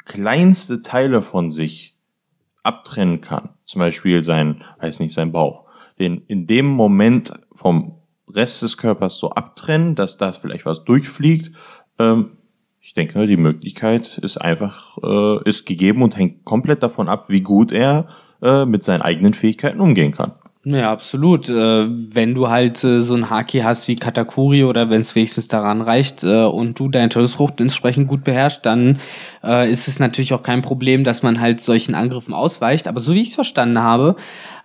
kleinste 0.06 0.82
Teile 0.82 1.22
von 1.22 1.52
sich 1.52 1.96
abtrennen 2.64 3.22
kann. 3.22 3.50
Zum 3.64 3.80
Beispiel 3.80 4.24
sein, 4.24 4.64
weiß 4.80 5.00
nicht, 5.00 5.14
sein 5.14 5.32
Bauch. 5.32 5.66
Den 6.00 6.24
in 6.28 6.48
dem 6.48 6.66
Moment 6.66 7.34
vom 7.54 7.96
Rest 8.28 8.62
des 8.64 8.78
Körpers 8.78 9.18
so 9.18 9.32
abtrennen, 9.32 9.96
dass 9.96 10.18
da 10.18 10.32
vielleicht 10.34 10.66
was 10.66 10.84
durchfliegt. 10.84 11.52
Ähm, 12.00 12.32
ich 12.82 12.94
denke, 12.94 13.26
die 13.28 13.38
Möglichkeit 13.38 14.18
ist 14.20 14.38
einfach, 14.38 14.98
äh, 15.02 15.50
ist 15.50 15.66
gegeben 15.66 16.02
und 16.02 16.18
hängt 16.18 16.46
komplett 16.46 16.84
davon 16.84 17.08
ab, 17.08 17.30
wie 17.30 17.42
gut 17.42 17.72
er 17.72 18.10
äh, 18.42 18.66
mit 18.66 18.84
seinen 18.84 19.02
eigenen 19.02 19.34
Fähigkeiten 19.34 19.80
umgehen 19.80 20.12
kann. 20.12 20.34
Ja, 20.68 20.92
absolut. 20.92 21.48
Äh, 21.48 21.86
wenn 21.88 22.34
du 22.34 22.50
halt 22.50 22.84
äh, 22.84 23.00
so 23.00 23.14
ein 23.14 23.30
Haki 23.30 23.60
hast 23.60 23.88
wie 23.88 23.96
Katakuri 23.98 24.64
oder 24.64 24.90
wenn 24.90 25.02
es 25.02 25.14
wenigstens 25.14 25.48
daran 25.48 25.80
reicht 25.82 26.24
äh, 26.24 26.44
und 26.46 26.80
du 26.80 26.90
deine 26.90 27.10
Todesfrucht 27.10 27.62
entsprechend 27.62 28.08
gut 28.08 28.24
beherrschst, 28.24 28.66
dann 28.66 29.00
ist 29.70 29.88
es 29.88 30.00
natürlich 30.00 30.34
auch 30.34 30.42
kein 30.42 30.64
Problem, 30.64 31.04
dass 31.04 31.22
man 31.22 31.40
halt 31.40 31.62
solchen 31.62 31.94
Angriffen 31.94 32.34
ausweicht. 32.34 32.88
Aber 32.88 33.00
so 33.00 33.14
wie 33.14 33.22
ich 33.22 33.28
es 33.30 33.36
verstanden 33.36 33.78
habe, 33.78 34.16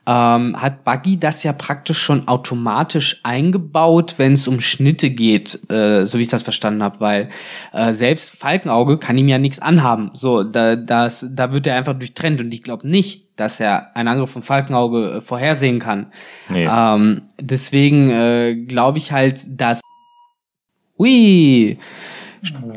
ähm, 0.06 0.60
hat 0.60 0.84
Buggy 0.84 1.18
das 1.18 1.42
ja 1.42 1.52
praktisch 1.52 1.98
schon 1.98 2.26
automatisch 2.26 3.20
eingebaut, 3.22 4.14
wenn 4.16 4.32
es 4.32 4.48
um 4.48 4.60
Schnitte 4.60 5.10
geht, 5.10 5.60
äh, 5.70 6.06
so 6.06 6.18
wie 6.18 6.22
ich 6.22 6.28
das 6.28 6.42
verstanden 6.42 6.82
habe, 6.82 7.00
weil 7.00 7.28
äh, 7.72 7.92
selbst 7.92 8.36
Falkenauge 8.36 8.98
kann 8.98 9.18
ihm 9.18 9.28
ja 9.28 9.38
nichts 9.38 9.58
anhaben. 9.58 10.10
So, 10.14 10.42
da, 10.42 10.76
das, 10.76 11.26
da 11.30 11.52
wird 11.52 11.66
er 11.66 11.76
einfach 11.76 11.98
durchtrennt 11.98 12.40
und 12.40 12.52
ich 12.52 12.62
glaube 12.62 12.88
nicht, 12.88 13.28
dass 13.36 13.60
er 13.60 13.94
einen 13.96 14.08
Angriff 14.08 14.30
von 14.30 14.42
Falkenauge 14.42 15.16
äh, 15.16 15.20
vorhersehen 15.20 15.78
kann. 15.78 16.12
Nee. 16.48 16.66
Ähm, 16.70 17.22
deswegen 17.38 18.10
äh, 18.10 18.56
glaube 18.56 18.98
ich 18.98 19.12
halt, 19.12 19.60
dass 19.60 19.80
Hui, 20.98 21.78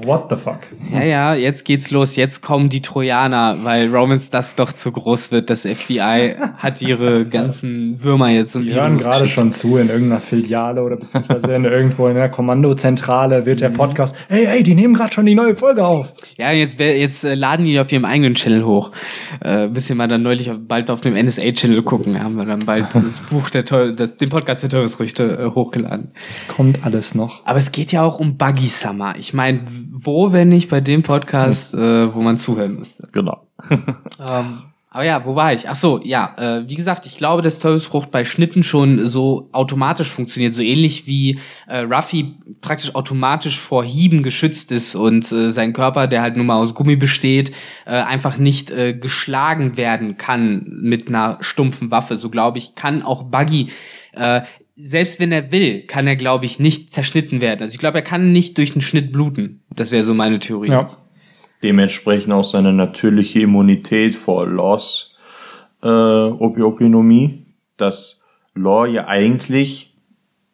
What 0.05 0.29
the 0.29 0.35
fuck? 0.35 0.59
Ja, 0.91 1.03
ja, 1.03 1.35
jetzt 1.35 1.63
geht's 1.63 1.89
los. 1.89 2.17
Jetzt 2.17 2.41
kommen 2.41 2.67
die 2.67 2.81
Trojaner, 2.81 3.57
weil 3.63 3.87
Romans 3.89 4.29
das 4.29 4.55
doch 4.55 4.73
zu 4.73 4.91
groß 4.91 5.31
wird. 5.31 5.49
Das 5.49 5.61
FBI 5.61 6.35
hat 6.57 6.81
ihre 6.81 7.25
ganzen 7.25 8.03
Würmer 8.03 8.29
jetzt 8.29 8.57
und 8.57 8.65
Die 8.65 8.73
hören 8.73 8.97
gerade 8.97 9.27
schon 9.27 9.53
zu 9.53 9.77
in 9.77 9.87
irgendeiner 9.87 10.19
Filiale 10.19 10.83
oder 10.83 10.97
beziehungsweise 10.97 11.55
in 11.55 11.63
irgendwo 11.63 12.09
in 12.09 12.15
der 12.15 12.27
Kommandozentrale 12.27 13.45
wird 13.45 13.61
der 13.61 13.69
mhm. 13.69 13.75
Podcast. 13.75 14.17
Hey, 14.27 14.45
hey, 14.45 14.63
die 14.63 14.75
nehmen 14.75 14.95
gerade 14.95 15.13
schon 15.13 15.25
die 15.25 15.35
neue 15.35 15.55
Folge 15.55 15.85
auf. 15.85 16.11
Ja, 16.37 16.51
jetzt, 16.51 16.77
jetzt 16.79 17.23
äh, 17.23 17.35
laden 17.35 17.65
die 17.65 17.79
auf 17.79 17.89
ihrem 17.89 18.03
eigenen 18.03 18.35
Channel 18.35 18.65
hoch. 18.65 18.91
Äh, 19.39 19.69
bis 19.69 19.87
wir 19.87 19.95
mal 19.95 20.09
dann 20.09 20.23
neulich 20.23 20.51
bald 20.67 20.89
auf 20.89 20.99
dem 20.99 21.13
NSA-Channel 21.13 21.83
gucken, 21.83 22.21
haben 22.21 22.35
wir 22.35 22.45
dann 22.45 22.65
bald 22.65 22.87
das 22.93 23.21
Buch 23.21 23.49
der 23.49 23.63
Teufel, 23.63 23.95
das, 23.95 24.17
den 24.17 24.27
Podcast 24.27 24.63
der 24.63 24.69
Teufelsrüchte 24.69 25.23
äh, 25.23 25.55
hochgeladen. 25.55 26.11
Es 26.29 26.49
kommt 26.49 26.85
alles 26.85 27.15
noch. 27.15 27.45
Aber 27.45 27.59
es 27.59 27.71
geht 27.71 27.93
ja 27.93 28.03
auch 28.03 28.19
um 28.19 28.37
Buggy 28.37 28.67
Summer. 28.67 29.15
Ich 29.17 29.33
meine, 29.33 29.52
wo, 29.91 30.31
wenn 30.33 30.49
nicht 30.49 30.69
bei 30.69 30.81
dem 30.81 31.03
Podcast, 31.03 31.73
äh, 31.73 32.13
wo 32.13 32.21
man 32.21 32.37
zuhören 32.37 32.75
müsste. 32.77 33.07
Genau. 33.11 33.47
ähm, 33.69 34.59
Aber 34.89 35.05
ja, 35.05 35.25
wo 35.25 35.35
war 35.35 35.53
ich? 35.53 35.67
Ach 35.67 35.75
so, 35.75 35.99
ja. 36.03 36.35
Äh, 36.37 36.69
wie 36.69 36.75
gesagt, 36.75 37.07
ich 37.07 37.17
glaube, 37.17 37.41
dass 37.41 37.57
Teufelsfrucht 37.57 38.11
bei 38.11 38.25
Schnitten 38.25 38.63
schon 38.63 39.07
so 39.07 39.49
automatisch 39.51 40.09
funktioniert, 40.09 40.53
so 40.53 40.61
ähnlich 40.61 41.07
wie 41.07 41.39
äh, 41.67 41.79
Ruffy 41.79 42.35
praktisch 42.61 42.93
automatisch 42.93 43.59
vor 43.59 43.83
Hieben 43.83 44.21
geschützt 44.21 44.71
ist 44.71 44.93
und 44.93 45.31
äh, 45.31 45.51
sein 45.51 45.73
Körper, 45.73 46.05
der 46.05 46.21
halt 46.21 46.35
nur 46.35 46.45
mal 46.45 46.57
aus 46.57 46.75
Gummi 46.75 46.95
besteht, 46.95 47.51
äh, 47.85 47.91
einfach 47.91 48.37
nicht 48.37 48.69
äh, 48.69 48.93
geschlagen 48.93 49.77
werden 49.77 50.17
kann 50.17 50.67
mit 50.81 51.07
einer 51.07 51.39
stumpfen 51.41 51.89
Waffe. 51.89 52.15
So 52.15 52.29
glaube 52.29 52.59
ich, 52.59 52.75
kann 52.75 53.01
auch 53.01 53.23
Buggy 53.23 53.69
äh, 54.11 54.41
selbst 54.75 55.19
wenn 55.19 55.31
er 55.31 55.51
will, 55.51 55.81
kann 55.85 56.07
er, 56.07 56.15
glaube 56.15 56.45
ich, 56.45 56.59
nicht 56.59 56.91
zerschnitten 56.91 57.41
werden. 57.41 57.61
Also 57.61 57.73
ich 57.73 57.79
glaube, 57.79 57.99
er 57.99 58.03
kann 58.03 58.31
nicht 58.31 58.57
durch 58.57 58.73
einen 58.73 58.81
Schnitt 58.81 59.11
bluten. 59.11 59.63
Das 59.75 59.91
wäre 59.91 60.03
so 60.03 60.13
meine 60.13 60.39
Theorie. 60.39 60.69
Ja. 60.69 60.85
Dementsprechend 61.61 62.33
auch 62.33 62.43
seine 62.43 62.73
natürliche 62.73 63.41
Immunität 63.41 64.15
vor 64.15 64.47
Laws 64.47 65.15
äh, 65.81 65.87
Opiopinomie, 65.87 67.45
dass 67.77 68.21
Law 68.55 68.85
ja 68.85 69.07
eigentlich 69.07 69.95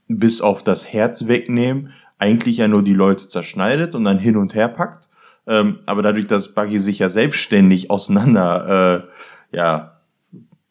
bis 0.08 0.42
auf 0.42 0.64
das 0.64 0.92
Herz 0.92 1.28
wegnehmen, 1.28 1.94
eigentlich 2.18 2.58
ja 2.58 2.68
nur 2.68 2.84
die 2.84 2.94
Leute 2.94 3.28
zerschneidet 3.28 3.96
und 3.96 4.04
dann 4.04 4.20
hin 4.20 4.36
und 4.36 4.54
her 4.54 4.68
packt. 4.68 5.08
Ähm, 5.48 5.80
aber 5.86 6.02
dadurch, 6.02 6.28
dass 6.28 6.54
Buggy 6.54 6.80
sich 6.80 7.00
ja 7.00 7.10
selbstständig 7.10 7.90
auseinander 7.90 9.08
äh, 9.52 9.56
ja, 9.56 9.99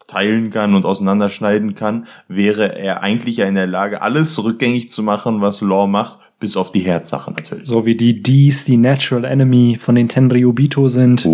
teilen 0.09 0.51
kann 0.51 0.75
und 0.75 0.85
auseinanderschneiden 0.85 1.77
kann, 1.77 2.09
wäre 2.27 2.77
er 2.77 3.03
eigentlich 3.03 3.37
ja 3.37 3.47
in 3.47 3.55
der 3.55 3.69
Lage, 3.69 4.03
alles 4.03 4.43
rückgängig 4.43 4.91
zu 4.91 5.05
machen, 5.05 5.41
was 5.41 5.61
Law 5.61 5.87
macht, 5.87 6.19
bis 6.41 6.57
auf 6.57 6.73
die 6.73 6.81
Herzsache 6.81 7.31
natürlich. 7.31 7.69
So 7.69 7.85
wie 7.85 7.95
die 7.95 8.23
Ds 8.23 8.65
die 8.65 8.79
Natural 8.79 9.25
Enemy 9.25 9.77
von 9.79 9.95
den 9.95 10.09
Tenryubito 10.09 10.89
sind, 10.89 11.29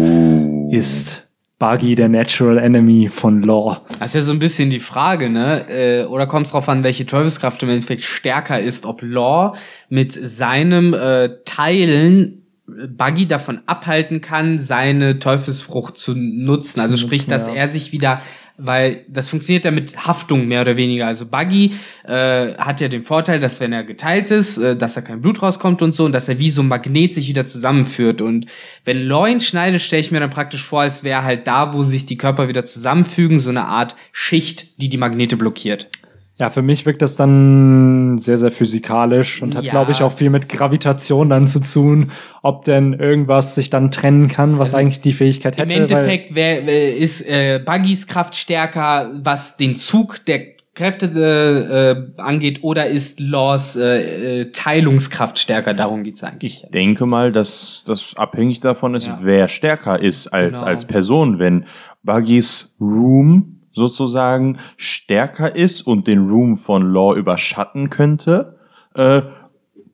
ist 0.70 1.26
Buggy 1.58 1.94
der 1.94 2.08
Natural 2.08 2.58
Enemy 2.58 3.08
von 3.08 3.42
Law. 3.42 3.80
Das 4.00 4.08
ist 4.08 4.14
ja 4.14 4.22
so 4.22 4.32
ein 4.32 4.40
bisschen 4.40 4.70
die 4.70 4.80
Frage, 4.80 5.30
ne? 5.30 5.66
Äh, 5.68 6.04
oder 6.06 6.26
kommt 6.26 6.46
es 6.46 6.52
darauf 6.52 6.68
an, 6.68 6.82
welche 6.82 7.06
Teufelskraft 7.06 7.62
im 7.62 7.70
Endeffekt 7.70 8.02
stärker 8.02 8.60
ist, 8.60 8.86
ob 8.86 9.02
Law 9.02 9.54
mit 9.88 10.12
seinem 10.12 10.94
äh, 10.94 11.30
Teilen 11.44 12.44
Buggy 12.66 13.26
davon 13.26 13.60
abhalten 13.66 14.20
kann, 14.20 14.58
seine 14.58 15.18
Teufelsfrucht 15.18 15.98
zu 15.98 16.14
nutzen. 16.14 16.80
Also 16.80 16.96
Zu 16.96 17.02
sprich, 17.02 17.22
nutzen, 17.22 17.30
dass 17.30 17.46
ja. 17.46 17.54
er 17.54 17.68
sich 17.68 17.92
wieder, 17.92 18.22
weil 18.56 19.04
das 19.08 19.28
funktioniert 19.28 19.64
ja 19.64 19.70
mit 19.70 20.06
Haftung 20.06 20.46
mehr 20.46 20.60
oder 20.60 20.76
weniger. 20.76 21.06
Also 21.06 21.26
Buggy 21.26 21.72
äh, 22.04 22.54
hat 22.54 22.80
ja 22.80 22.88
den 22.88 23.02
Vorteil, 23.02 23.40
dass 23.40 23.60
wenn 23.60 23.72
er 23.72 23.82
geteilt 23.82 24.30
ist, 24.30 24.58
äh, 24.58 24.76
dass 24.76 24.94
da 24.94 25.00
kein 25.00 25.20
Blut 25.20 25.42
rauskommt 25.42 25.82
und 25.82 25.92
so 25.92 26.04
und 26.04 26.12
dass 26.12 26.28
er 26.28 26.38
wie 26.38 26.50
so 26.50 26.62
ein 26.62 26.68
Magnet 26.68 27.14
sich 27.14 27.28
wieder 27.28 27.46
zusammenführt. 27.46 28.20
Und 28.20 28.46
wenn 28.84 29.06
Law 29.06 29.26
ihn 29.26 29.40
schneidet, 29.40 29.82
stelle 29.82 30.00
ich 30.00 30.10
mir 30.12 30.20
dann 30.20 30.30
praktisch 30.30 30.64
vor, 30.64 30.82
als 30.82 31.02
wäre 31.02 31.24
halt 31.24 31.46
da, 31.46 31.74
wo 31.74 31.82
sich 31.82 32.06
die 32.06 32.16
Körper 32.16 32.48
wieder 32.48 32.64
zusammenfügen, 32.64 33.40
so 33.40 33.50
eine 33.50 33.66
Art 33.66 33.96
Schicht, 34.12 34.80
die 34.80 34.88
die 34.88 34.98
Magnete 34.98 35.36
blockiert. 35.36 35.88
Ja, 36.36 36.50
für 36.50 36.62
mich 36.62 36.84
wirkt 36.84 37.00
das 37.00 37.14
dann 37.14 38.18
sehr, 38.18 38.38
sehr 38.38 38.50
physikalisch 38.50 39.40
und 39.40 39.54
hat, 39.54 39.62
Ja. 39.64 39.70
glaube 39.70 39.92
ich, 39.92 40.02
auch 40.02 40.10
viel 40.12 40.30
mit 40.30 40.48
Gravitation 40.48 41.30
dann 41.30 41.46
zu 41.46 41.60
tun, 41.60 42.10
ob 42.42 42.64
denn 42.64 42.92
irgendwas 42.92 43.54
sich 43.54 43.70
dann 43.70 43.92
trennen 43.92 44.26
kann, 44.26 44.58
was 44.58 44.70
Also 44.74 44.78
eigentlich 44.78 45.00
die 45.00 45.12
Fähigkeit 45.12 45.54
Im 45.56 45.62
hätte. 45.62 45.74
Endeffekt 45.74 46.34
wär, 46.34 46.66
äh, 46.66 46.90
ist 46.92 47.20
äh, 47.22 47.60
Buggys 47.64 48.08
Kraft 48.08 48.34
stärker, 48.34 49.12
was 49.22 49.56
den 49.56 49.76
Zug 49.76 50.24
der 50.26 50.54
Kräfte 50.74 51.06
äh, 51.14 51.90
äh, 51.92 52.20
angeht, 52.20 52.64
oder 52.64 52.88
ist 52.88 53.20
Laws 53.20 53.76
äh, 53.76 54.40
äh, 54.40 54.50
Teilungskraft 54.50 55.38
stärker? 55.38 55.72
Darum 55.72 56.02
geht's 56.02 56.24
eigentlich. 56.24 56.64
Ich 56.64 56.70
denke 56.72 57.06
mal, 57.06 57.30
dass 57.30 57.84
das 57.86 58.16
abhängig 58.16 58.58
davon 58.58 58.96
ist, 58.96 59.06
Ja. 59.06 59.20
wer 59.22 59.46
stärker 59.46 60.00
ist 60.02 60.26
als, 60.32 60.54
Genau. 60.54 60.64
als 60.66 60.84
Person. 60.84 61.38
Wenn 61.38 61.66
Buggys 62.02 62.76
Room 62.80 63.60
sozusagen 63.74 64.58
stärker 64.76 65.54
ist 65.54 65.82
und 65.82 66.06
den 66.06 66.28
Room 66.28 66.56
von 66.56 66.92
Law 66.92 67.14
überschatten 67.14 67.90
könnte, 67.90 68.58
äh, 68.94 69.22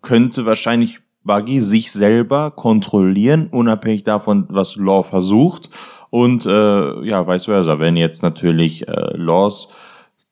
könnte 0.02 0.46
wahrscheinlich 0.46 1.00
Buggy 1.24 1.60
sich 1.60 1.92
selber 1.92 2.50
kontrollieren, 2.50 3.48
unabhängig 3.50 4.04
davon, 4.04 4.46
was 4.48 4.76
Law 4.76 5.02
versucht. 5.02 5.70
Und 6.10 6.46
äh, 6.46 7.04
ja, 7.04 7.26
vice 7.26 7.44
versa. 7.44 7.78
Wenn 7.78 7.96
jetzt 7.96 8.22
natürlich 8.22 8.88
äh, 8.88 9.16
Laws 9.16 9.72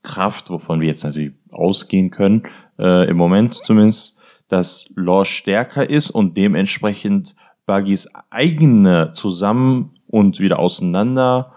Kraft, 0.03 0.51
wovon 0.51 0.81
wir 0.81 0.89
jetzt 0.89 1.05
natürlich 1.05 1.33
ausgehen 1.51 2.11
können, 2.11 2.43
äh, 2.79 3.09
im 3.09 3.17
Moment 3.17 3.55
zumindest, 3.55 4.17
dass 4.49 4.91
Law 4.97 5.25
stärker 5.25 5.89
ist 5.89 6.11
und 6.11 6.37
dementsprechend 6.37 7.35
Buggys 7.67 8.09
eigene 8.31 9.13
zusammen 9.13 9.95
und 10.07 10.41
wieder 10.41 10.59
auseinander 10.59 11.53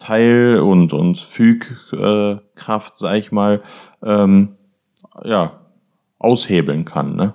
Teil 0.00 0.58
und 0.58 0.92
und 0.92 1.18
Fügkraft, 1.18 2.92
äh, 2.94 2.96
sag 2.96 3.14
ich 3.16 3.30
mal, 3.30 3.62
ähm, 4.02 4.56
ja 5.24 5.60
aushebeln 6.18 6.84
kann. 6.84 7.14
Ne? 7.14 7.34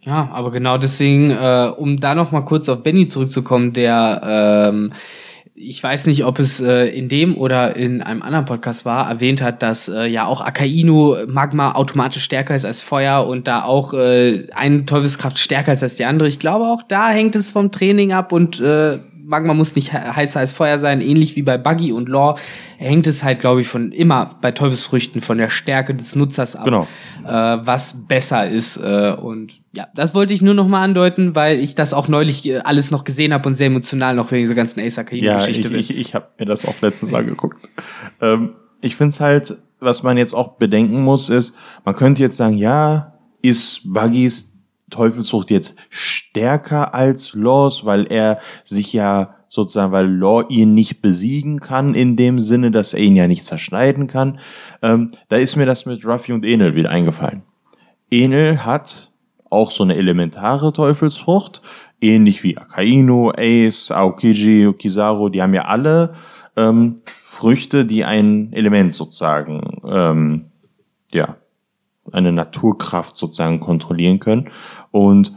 Ja, 0.00 0.30
aber 0.32 0.50
genau 0.50 0.78
deswegen, 0.78 1.30
äh, 1.30 1.70
um 1.76 2.00
da 2.00 2.14
noch 2.14 2.32
mal 2.32 2.42
kurz 2.42 2.68
auf 2.68 2.82
Benny 2.82 3.08
zurückzukommen, 3.08 3.72
der 3.72 4.70
ähm, 4.72 4.92
ich 5.56 5.80
weiß 5.80 6.06
nicht, 6.06 6.24
ob 6.24 6.40
es 6.40 6.58
äh, 6.58 6.86
in 6.88 7.08
dem 7.08 7.36
oder 7.36 7.76
in 7.76 8.02
einem 8.02 8.22
anderen 8.22 8.44
Podcast 8.44 8.84
war, 8.84 9.08
erwähnt 9.08 9.40
hat, 9.40 9.62
dass 9.62 9.88
äh, 9.88 10.04
ja 10.06 10.26
auch 10.26 10.40
Akainu 10.40 11.16
Magma 11.28 11.72
automatisch 11.76 12.24
stärker 12.24 12.56
ist 12.56 12.64
als 12.64 12.82
Feuer 12.82 13.26
und 13.26 13.46
da 13.46 13.62
auch 13.62 13.94
äh, 13.94 14.48
eine 14.52 14.84
Teufelskraft 14.84 15.38
stärker 15.38 15.72
ist 15.72 15.84
als 15.84 15.94
die 15.94 16.04
andere. 16.06 16.28
Ich 16.28 16.40
glaube, 16.40 16.66
auch 16.66 16.82
da 16.82 17.10
hängt 17.10 17.36
es 17.36 17.52
vom 17.52 17.70
Training 17.70 18.12
ab 18.12 18.32
und 18.32 18.60
äh, 18.60 18.98
Magma 19.26 19.54
muss 19.54 19.74
nicht 19.74 19.92
he- 19.92 19.98
heißer 19.98 20.40
als 20.40 20.52
Feuer 20.52 20.78
sein, 20.78 21.00
ähnlich 21.00 21.34
wie 21.36 21.42
bei 21.42 21.56
Buggy 21.58 21.92
und 21.92 22.08
Law 22.08 22.36
hängt 22.76 23.06
es 23.06 23.24
halt, 23.24 23.40
glaube 23.40 23.60
ich, 23.62 23.68
von 23.68 23.90
immer 23.92 24.36
bei 24.40 24.50
Teufelsfrüchten 24.52 25.20
von 25.22 25.38
der 25.38 25.48
Stärke 25.48 25.94
des 25.94 26.14
Nutzers 26.14 26.56
ab, 26.56 26.64
Genau. 26.66 26.86
äh, 27.26 27.30
was 27.66 28.06
besser 28.06 28.48
ist. 28.48 28.76
Äh, 28.76 29.14
und 29.20 29.60
ja, 29.72 29.86
das 29.94 30.14
wollte 30.14 30.34
ich 30.34 30.42
nur 30.42 30.54
noch 30.54 30.68
mal 30.68 30.82
andeuten, 30.82 31.34
weil 31.34 31.58
ich 31.58 31.74
das 31.74 31.94
auch 31.94 32.06
neulich 32.08 32.46
äh, 32.46 32.58
alles 32.58 32.90
noch 32.90 33.04
gesehen 33.04 33.32
habe 33.32 33.48
und 33.48 33.54
sehr 33.54 33.68
emotional 33.68 34.14
noch 34.14 34.30
wegen 34.30 34.42
dieser 34.44 34.54
ganzen 34.54 34.80
Ace 34.80 34.96
Ja, 34.96 35.02
Akainu-Geschichte 35.02 35.62
ich, 35.62 35.68
bin. 35.70 35.80
ich, 35.80 35.96
ich 35.96 36.14
habe 36.14 36.26
mir 36.38 36.46
das 36.46 36.66
auch 36.66 36.80
letztens 36.82 37.12
angeguckt. 37.14 37.68
Ähm, 38.20 38.50
ich 38.80 38.96
finde 38.96 39.10
es 39.14 39.20
halt, 39.20 39.56
was 39.80 40.02
man 40.02 40.16
jetzt 40.18 40.34
auch 40.34 40.56
bedenken 40.58 41.02
muss, 41.02 41.28
ist, 41.30 41.56
man 41.84 41.94
könnte 41.94 42.22
jetzt 42.22 42.36
sagen, 42.36 42.56
ja, 42.56 43.14
ist 43.42 43.80
Buggys 43.84 44.53
Teufelsfrucht 44.94 45.50
jetzt 45.50 45.74
stärker 45.90 46.94
als 46.94 47.34
Laws, 47.34 47.84
weil 47.84 48.06
er 48.10 48.38
sich 48.62 48.92
ja 48.92 49.34
sozusagen, 49.48 49.92
weil 49.92 50.06
Law 50.06 50.42
ihn 50.48 50.74
nicht 50.74 51.02
besiegen 51.02 51.60
kann, 51.60 51.94
in 51.94 52.16
dem 52.16 52.40
Sinne, 52.40 52.70
dass 52.70 52.94
er 52.94 53.00
ihn 53.00 53.16
ja 53.16 53.28
nicht 53.28 53.44
zerschneiden 53.44 54.06
kann. 54.06 54.38
Ähm, 54.82 55.12
da 55.28 55.36
ist 55.36 55.56
mir 55.56 55.66
das 55.66 55.86
mit 55.86 56.04
Ruffy 56.04 56.32
und 56.32 56.44
Enel 56.44 56.74
wieder 56.74 56.90
eingefallen. 56.90 57.42
Enel 58.10 58.64
hat 58.64 59.12
auch 59.50 59.70
so 59.70 59.84
eine 59.84 59.96
elementare 59.96 60.72
Teufelsfrucht, 60.72 61.62
ähnlich 62.00 62.42
wie 62.42 62.58
Akainu, 62.58 63.30
Ace, 63.36 63.90
Aokiji, 63.90 64.72
Kizaru, 64.78 65.28
die 65.28 65.42
haben 65.42 65.54
ja 65.54 65.66
alle 65.66 66.14
ähm, 66.56 66.96
Früchte, 67.22 67.84
die 67.84 68.04
ein 68.04 68.52
Element 68.52 68.94
sozusagen, 68.94 69.80
ähm, 69.86 70.46
ja, 71.12 71.36
eine 72.12 72.32
Naturkraft 72.32 73.16
sozusagen 73.16 73.60
kontrollieren 73.60 74.18
können. 74.18 74.50
Und 74.94 75.32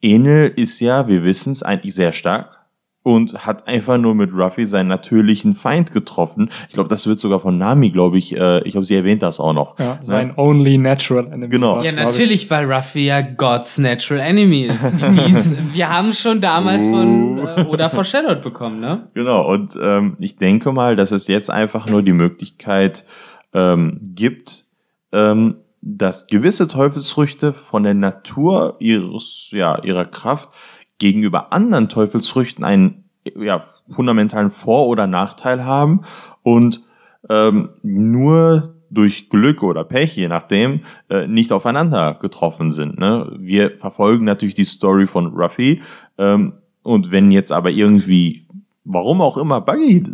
Enel 0.00 0.52
ist 0.54 0.78
ja, 0.78 1.08
wir 1.08 1.24
wissen 1.24 1.52
es, 1.52 1.64
eigentlich 1.64 1.96
sehr 1.96 2.12
stark 2.12 2.60
und 3.02 3.44
hat 3.44 3.66
einfach 3.66 3.98
nur 3.98 4.14
mit 4.14 4.32
Ruffy 4.32 4.64
seinen 4.64 4.86
natürlichen 4.86 5.56
Feind 5.56 5.92
getroffen. 5.92 6.48
Ich 6.68 6.74
glaube, 6.74 6.88
das 6.88 7.08
wird 7.08 7.18
sogar 7.18 7.40
von 7.40 7.58
Nami, 7.58 7.90
glaube 7.90 8.16
ich, 8.16 8.36
äh, 8.36 8.62
ich 8.62 8.72
glaube, 8.72 8.84
sie 8.84 8.94
erwähnt 8.94 9.24
das 9.24 9.40
auch 9.40 9.54
noch. 9.54 9.76
Ja, 9.80 9.98
sein 10.02 10.28
Ne? 10.28 10.34
only 10.36 10.78
natural 10.78 11.26
enemy. 11.26 11.48
Genau. 11.48 11.82
ja, 11.82 11.90
natürlich, 11.90 12.48
weil 12.48 12.72
Ruffy 12.72 13.06
ja 13.06 13.22
God's 13.22 13.76
Natural 13.78 14.20
Enemy 14.20 14.66
ist. 14.66 14.84
Die, 14.84 15.10
die's, 15.10 15.54
wir 15.72 15.88
haben 15.88 16.12
schon 16.12 16.40
damals 16.40 16.86
von 16.86 17.38
äh, 17.38 17.64
Oda 17.64 17.88
foreshadowed 17.88 18.40
bekommen, 18.40 18.78
ne? 18.78 19.08
Genau, 19.14 19.52
und 19.52 19.76
ähm, 19.82 20.16
ich 20.20 20.36
denke 20.36 20.70
mal, 20.70 20.94
dass 20.94 21.10
es 21.10 21.26
jetzt 21.26 21.50
einfach 21.50 21.88
nur 21.88 22.04
die 22.04 22.12
Möglichkeit 22.12 23.04
ähm, 23.52 24.12
gibt, 24.14 24.64
ähm, 25.10 25.56
dass 25.80 26.26
gewisse 26.26 26.68
Teufelsfrüchte 26.68 27.52
von 27.52 27.82
der 27.82 27.94
Natur 27.94 28.76
ihres, 28.78 29.48
ja, 29.52 29.82
ihrer 29.82 30.04
Kraft 30.04 30.50
gegenüber 30.98 31.52
anderen 31.52 31.88
Teufelsfrüchten 31.88 32.64
einen 32.64 33.04
ja, 33.36 33.62
fundamentalen 33.90 34.50
Vor- 34.50 34.88
oder 34.88 35.06
Nachteil 35.06 35.64
haben 35.64 36.02
und 36.42 36.82
ähm, 37.28 37.70
nur 37.82 38.74
durch 38.90 39.28
Glück 39.28 39.62
oder 39.62 39.84
Pech, 39.84 40.16
je 40.16 40.28
nachdem, 40.28 40.80
äh, 41.10 41.26
nicht 41.26 41.52
aufeinander 41.52 42.14
getroffen 42.20 42.72
sind. 42.72 42.98
Ne? 42.98 43.30
Wir 43.38 43.76
verfolgen 43.76 44.24
natürlich 44.24 44.54
die 44.54 44.64
Story 44.64 45.06
von 45.06 45.26
Ruffy 45.26 45.82
ähm, 46.16 46.54
und 46.82 47.10
wenn 47.10 47.30
jetzt 47.30 47.52
aber 47.52 47.70
irgendwie, 47.70 48.46
warum 48.84 49.20
auch 49.20 49.36
immer, 49.36 49.60
Buggy 49.60 50.04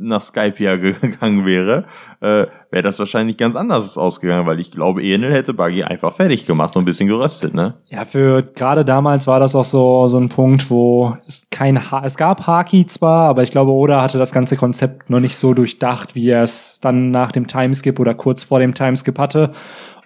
nach 0.00 0.22
Skype 0.22 0.54
ja 0.58 0.76
gegangen 0.76 1.46
wäre, 1.46 1.84
äh, 2.20 2.46
wäre 2.70 2.82
das 2.82 2.98
wahrscheinlich 2.98 3.36
ganz 3.36 3.56
anders 3.56 3.96
ausgegangen, 3.96 4.46
weil 4.46 4.60
ich 4.60 4.70
glaube, 4.70 5.02
Enel 5.02 5.32
hätte 5.32 5.54
Buggy 5.54 5.84
einfach 5.84 6.12
fertig 6.12 6.46
gemacht 6.46 6.74
und 6.76 6.82
ein 6.82 6.86
bisschen 6.86 7.08
geröstet, 7.08 7.54
ne? 7.54 7.74
Ja, 7.86 8.04
für 8.04 8.42
gerade 8.42 8.84
damals 8.84 9.26
war 9.26 9.40
das 9.40 9.54
auch 9.54 9.64
so 9.64 10.06
so 10.06 10.18
ein 10.18 10.28
Punkt, 10.28 10.70
wo 10.70 11.16
es 11.26 11.46
kein 11.50 11.90
ha 11.90 12.02
es 12.04 12.16
gab 12.16 12.46
Haki 12.46 12.86
zwar, 12.86 13.28
aber 13.28 13.42
ich 13.42 13.50
glaube, 13.50 13.72
Oda 13.72 14.02
hatte 14.02 14.18
das 14.18 14.32
ganze 14.32 14.56
Konzept 14.56 15.10
noch 15.10 15.20
nicht 15.20 15.36
so 15.36 15.54
durchdacht, 15.54 16.14
wie 16.14 16.28
er 16.28 16.42
es 16.42 16.80
dann 16.80 17.10
nach 17.10 17.32
dem 17.32 17.46
Timeskip 17.46 18.00
oder 18.00 18.14
kurz 18.14 18.44
vor 18.44 18.60
dem 18.60 18.74
Timeskip 18.74 19.18
hatte. 19.18 19.52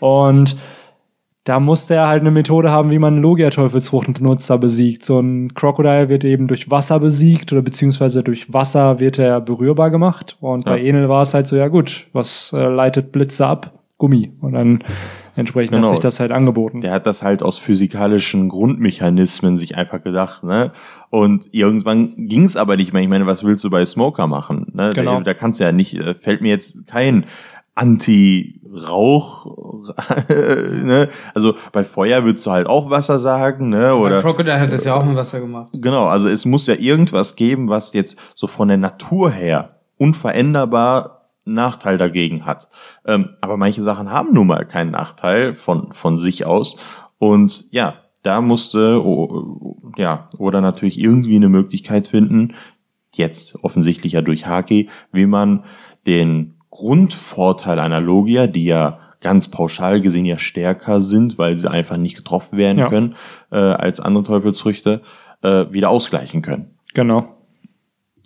Und 0.01 0.57
da 1.45 1.61
musste 1.61 1.95
er 1.95 2.09
halt 2.09 2.21
eine 2.23 2.31
Methode 2.31 2.71
haben, 2.71 2.91
wie 2.91 2.99
man 2.99 3.21
Logia-Teufelsfrucht-Nutzer 3.21 4.59
besiegt. 4.59 5.05
So 5.05 5.21
ein 5.21 5.53
Crocodile 5.55 6.09
wird 6.09 6.25
eben 6.25 6.47
durch 6.47 6.71
Wasser 6.71 7.01
besiegt 7.01 7.53
oder 7.53 7.61
beziehungsweise 7.63 8.23
durch 8.23 8.53
Wasser 8.53 8.99
wird 8.99 9.19
er 9.19 9.41
berührbar 9.41 9.91
gemacht. 9.91 10.37
Und 10.41 10.65
Ja. 10.65 10.73
bei 10.73 10.83
Enel 10.83 11.09
war 11.09 11.23
es 11.23 11.35
halt 11.35 11.47
so, 11.47 11.57
ja 11.57 11.69
gut, 11.69 12.07
was 12.13 12.53
äh, 12.57 12.63
leitet 12.67 13.13
Blitze 13.13 13.47
ab? 13.47 13.73
Gummi. 13.99 14.33
Und 14.41 14.55
dann 14.55 14.83
entsprechend 15.37 15.73
Genau. 15.73 15.85
hat 15.87 15.91
sich 15.91 16.01
das 16.01 16.19
halt 16.19 16.33
angeboten. 16.33 16.81
Der 16.81 16.93
hat 16.93 17.07
das 17.07 17.23
halt 17.23 17.43
aus 17.43 17.59
physikalischen 17.59 18.49
Grundmechanismen 18.49 19.57
sich 19.57 19.77
einfach 19.77 20.03
gedacht, 20.03 20.43
ne? 20.45 20.73
Und 21.11 21.49
irgendwann 21.53 22.13
ging 22.27 22.45
es 22.45 22.57
aber 22.57 22.77
nicht 22.77 22.93
mehr. 22.93 23.03
Ich 23.03 23.09
meine, 23.09 23.27
was 23.27 23.45
willst 23.45 23.63
du 23.65 23.71
bei 23.71 23.85
Smoker 23.85 24.27
machen? 24.27 24.73
Ne? 24.75 24.91
Genau. 24.95 25.19
Da, 25.19 25.25
da 25.25 25.35
kannst 25.35 25.61
du 25.61 25.65
ja 25.65 25.71
nicht, 25.73 25.95
äh, 25.95 26.15
fällt 26.15 26.41
mir 26.41 26.49
jetzt 26.49 26.87
kein 26.89 27.25
Anti-Rauch, 27.75 29.47
ne? 30.29 31.09
Also 31.35 31.55
bei 31.73 31.85
Feuer 31.85 32.25
würdest 32.25 32.47
du 32.47 32.53
halt 32.53 32.67
auch 32.67 32.91
Wasser 32.91 33.19
sagen, 33.19 33.69
ne? 33.69 33.89
Bei 33.91 33.95
Oder 33.95 34.21
Crocodile 34.21 34.61
hat 34.61 34.73
das 34.73 34.85
ja 34.85 34.95
auch 34.95 35.05
mit 35.05 35.17
Wasser 35.17 35.41
gemacht. 35.41 35.71
Genau, 35.73 36.07
also 36.07 36.29
es 36.29 36.45
muss 36.45 36.67
ja 36.67 36.75
irgendwas 36.75 37.37
geben, 37.37 37.69
was 37.69 37.93
jetzt 37.93 38.19
so 38.35 38.47
von 38.47 38.69
der 38.69 38.77
Natur 38.77 39.31
her 39.31 39.81
unveränderbar 39.97 41.15
Nachteil 41.45 41.99
dagegen 41.99 42.47
hat. 42.47 42.69
Ähm, 43.05 43.31
aber 43.41 43.57
manche 43.57 43.83
Sachen 43.83 44.11
haben 44.11 44.33
nun 44.33 44.47
mal 44.47 44.65
keinen 44.65 44.93
Nachteil 44.93 45.55
von, 45.55 45.93
von 45.93 46.19
sich 46.19 46.47
aus. 46.47 46.77
Und 47.19 47.67
ja, 47.71 47.95
da 48.23 48.41
musste, 48.41 49.05
oh, 49.05 49.93
ja, 49.97 50.29
oder 50.39 50.61
natürlich 50.61 50.99
irgendwie 50.99 51.37
eine 51.37 51.49
Möglichkeit 51.49 52.07
finden, 52.07 52.55
jetzt 53.13 53.63
offensichtlich 53.63 54.15
ja 54.15 54.23
durch 54.23 54.47
Haki, 54.47 54.89
wie 55.13 55.27
man 55.27 55.65
den 56.07 56.54
Grundvorteil 56.75 57.79
einer 57.79 58.01
Logia, 58.01 58.47
die 58.47 58.65
ja 58.67 58.99
ganz 59.21 59.49
pauschal 59.49 60.01
gesehen 60.01 60.27
ja 60.27 60.39
stärker 60.39 61.01
sind, 61.01 61.39
weil 61.39 61.59
sie 61.59 61.71
einfach 61.71 61.97
nicht 61.97 62.17
getroffen 62.17 62.59
werden 62.59 62.79
Ja. 62.79 62.89
können 62.91 63.15
äh, 63.51 63.57
als 63.57 64.01
andere 64.01 64.25
Teufelsfrüchte, 64.25 65.01
äh, 65.43 65.65
wieder 65.71 65.89
ausgleichen 65.89 66.43
können. 66.43 66.71
Genau. 66.95 67.25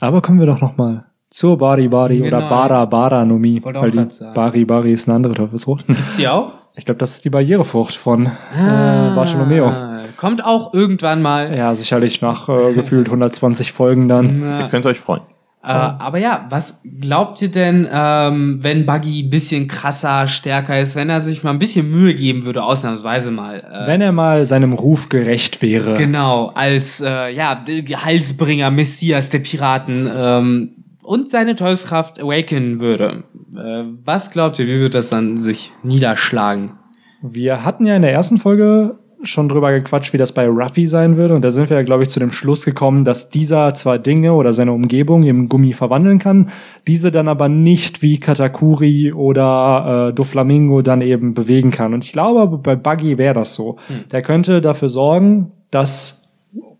Aber 0.00 0.20
kommen 0.22 0.40
wir 0.40 0.46
doch 0.46 0.60
noch 0.60 0.76
mal 0.76 1.04
zur 1.30 1.56
Bari 1.58 1.88
Bari 1.88 2.18
Genau. 2.18 2.38
oder 2.38 2.48
Bara 2.48 2.84
Bara 2.86 3.24
Nomi. 3.24 3.60
Weil 3.62 3.90
die. 3.90 4.06
Bari 4.34 4.64
Bari 4.64 4.92
ist 4.92 5.08
eine 5.08 5.16
andere 5.16 5.34
Teufelsfrucht. 5.34 5.86
Gibt's 5.86 6.16
die 6.16 6.26
auch? 6.26 6.52
Ich 6.74 6.84
glaube, 6.84 6.98
das 6.98 7.12
ist 7.14 7.24
die 7.24 7.30
Barrierefrucht 7.30 7.94
von 7.96 8.28
Ah. 8.56 9.12
äh, 9.12 9.14
Bartolomeo. 9.14 9.72
Kommt 10.16 10.44
auch 10.44 10.72
irgendwann 10.74 11.22
mal. 11.22 11.54
Ja, 11.56 11.74
sicherlich 11.74 12.22
nach 12.22 12.48
äh, 12.48 12.72
gefühlt 12.72 13.08
120 13.08 13.72
Folgen 13.72 14.08
dann. 14.08 14.36
Na, 14.40 14.60
Ihr 14.62 14.68
könnt 14.68 14.86
euch 14.86 14.98
freuen. 15.00 15.22
Äh, 15.62 15.66
aber 15.68 16.18
ja, 16.18 16.46
was 16.50 16.80
glaubt 17.00 17.42
ihr 17.42 17.50
denn, 17.50 17.88
ähm, 17.92 18.60
wenn 18.62 18.86
Buggy 18.86 19.24
ein 19.24 19.30
bisschen 19.30 19.66
krasser, 19.66 20.28
stärker 20.28 20.80
ist, 20.80 20.94
wenn 20.94 21.10
er 21.10 21.20
sich 21.20 21.42
mal 21.42 21.50
ein 21.50 21.58
bisschen 21.58 21.90
Mühe 21.90 22.14
geben 22.14 22.44
würde, 22.44 22.62
ausnahmsweise 22.62 23.32
mal? 23.32 23.58
Äh, 23.60 23.88
Wenn 23.88 24.00
er 24.00 24.12
mal 24.12 24.46
seinem 24.46 24.72
Ruf 24.72 25.08
gerecht 25.08 25.60
wäre. 25.60 25.94
Genau, 25.96 26.52
als 26.54 27.00
äh, 27.00 27.30
ja, 27.30 27.64
Halsbringer, 28.04 28.70
Messias 28.70 29.30
der 29.30 29.40
Piraten 29.40 30.08
ähm, 30.14 30.84
und 31.02 31.28
seine 31.28 31.56
Teufelskraft 31.56 32.20
awaken 32.22 32.78
würde. 32.78 33.24
Äh, 33.56 33.84
was 34.04 34.30
glaubt 34.30 34.60
ihr, 34.60 34.66
wie 34.68 34.80
wird 34.80 34.94
das 34.94 35.08
dann 35.08 35.38
sich 35.38 35.72
niederschlagen? 35.82 36.78
Wir 37.20 37.64
hatten 37.64 37.84
ja 37.84 37.96
in 37.96 38.02
der 38.02 38.12
ersten 38.12 38.38
Folge 38.38 38.98
schon 39.22 39.48
drüber 39.48 39.72
gequatscht, 39.72 40.12
wie 40.12 40.18
das 40.18 40.32
bei 40.32 40.46
Ruffy 40.46 40.86
sein 40.86 41.16
würde. 41.16 41.34
Und 41.34 41.42
da 41.42 41.50
sind 41.50 41.70
wir 41.70 41.76
ja, 41.76 41.82
glaube 41.82 42.04
ich, 42.04 42.08
zu 42.08 42.20
dem 42.20 42.30
Schluss 42.30 42.64
gekommen, 42.64 43.04
dass 43.04 43.30
dieser 43.30 43.74
zwar 43.74 43.98
Dinge 43.98 44.32
oder 44.34 44.54
seine 44.54 44.72
Umgebung 44.72 45.24
im 45.24 45.48
Gummi 45.48 45.72
verwandeln 45.72 46.18
kann, 46.18 46.50
diese 46.86 47.10
dann 47.10 47.28
aber 47.28 47.48
nicht 47.48 48.02
wie 48.02 48.20
Katakuri 48.20 49.12
oder 49.12 50.08
äh, 50.08 50.14
Doflamingo 50.14 50.82
dann 50.82 51.00
eben 51.00 51.34
bewegen 51.34 51.70
kann. 51.70 51.94
Und 51.94 52.04
ich 52.04 52.12
glaube, 52.12 52.58
bei 52.58 52.76
Buggy 52.76 53.18
wäre 53.18 53.34
das 53.34 53.54
so. 53.54 53.78
Der 54.12 54.22
könnte 54.22 54.60
dafür 54.60 54.88
sorgen, 54.88 55.52
dass, 55.70 56.28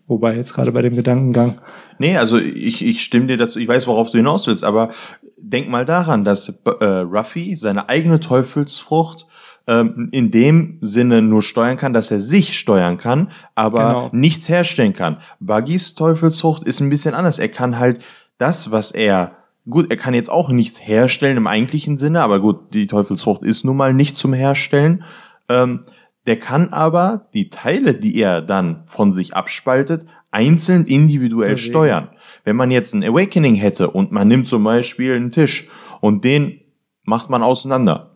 wobei 0.07 0.35
jetzt 0.35 0.53
gerade 0.53 0.71
bei 0.71 0.81
dem 0.81 0.95
Gedankengang, 0.95 1.55
Nee, 2.01 2.15
also 2.15 2.37
ich, 2.37 2.81
ich 2.81 3.03
stimme 3.03 3.27
dir 3.27 3.35
dazu, 3.35 3.59
ich 3.59 3.67
weiß, 3.67 3.85
worauf 3.85 4.09
du 4.09 4.17
hinaus 4.17 4.47
willst, 4.47 4.63
aber 4.63 4.91
denk 5.37 5.67
mal 5.67 5.85
daran, 5.85 6.23
dass 6.23 6.47
äh, 6.65 6.85
Ruffy 6.85 7.57
seine 7.57 7.89
eigene 7.89 8.21
Teufelsfrucht 8.21 9.27
ähm, 9.69 10.09
in 10.11 10.31
dem 10.31 10.79
Sinne 10.81 11.21
nur 11.21 11.43
steuern 11.43 11.77
kann, 11.77 11.93
dass 11.93 12.09
er 12.09 12.19
sich 12.19 12.57
steuern 12.57 12.97
kann, 12.97 13.31
aber 13.53 13.77
Genau. 13.77 14.09
nichts 14.11 14.49
herstellen 14.49 14.93
kann. 14.93 15.17
Buggys 15.39 15.93
Teufelsfrucht 15.93 16.63
ist 16.63 16.79
ein 16.81 16.89
bisschen 16.89 17.13
anders. 17.13 17.37
Er 17.37 17.49
kann 17.49 17.77
halt 17.79 18.03
das, 18.39 18.71
was 18.71 18.91
er 18.91 19.35
Gut, 19.69 19.91
er 19.91 19.97
kann 19.97 20.15
jetzt 20.15 20.31
auch 20.31 20.49
nichts 20.49 20.81
herstellen 20.87 21.37
im 21.37 21.45
eigentlichen 21.45 21.95
Sinne, 21.95 22.23
aber 22.23 22.39
gut, 22.39 22.73
die 22.73 22.87
Teufelsfrucht 22.87 23.43
ist 23.43 23.63
nun 23.65 23.77
mal 23.77 23.93
nicht 23.93 24.17
zum 24.17 24.33
Herstellen. 24.33 25.03
Ähm, 25.47 25.81
der 26.25 26.37
kann 26.37 26.69
aber 26.69 27.27
die 27.35 27.49
Teile, 27.49 27.93
die 27.93 28.15
er 28.19 28.41
dann 28.41 28.81
von 28.85 29.11
sich 29.11 29.35
abspaltet, 29.35 30.07
einzeln 30.31 30.85
individuell 30.85 31.53
Bewegen. 31.55 31.69
steuern. 31.69 32.09
Wenn 32.45 32.55
man 32.55 32.71
jetzt 32.71 32.95
ein 32.95 33.03
Awakening 33.03 33.53
hätte 33.55 33.91
und 33.91 34.11
man 34.11 34.27
nimmt 34.27 34.47
zum 34.47 34.63
Beispiel 34.63 35.13
einen 35.15 35.31
Tisch 35.31 35.67
und 36.01 36.23
den 36.23 36.61
macht 37.03 37.29
man 37.29 37.43
auseinander, 37.43 38.08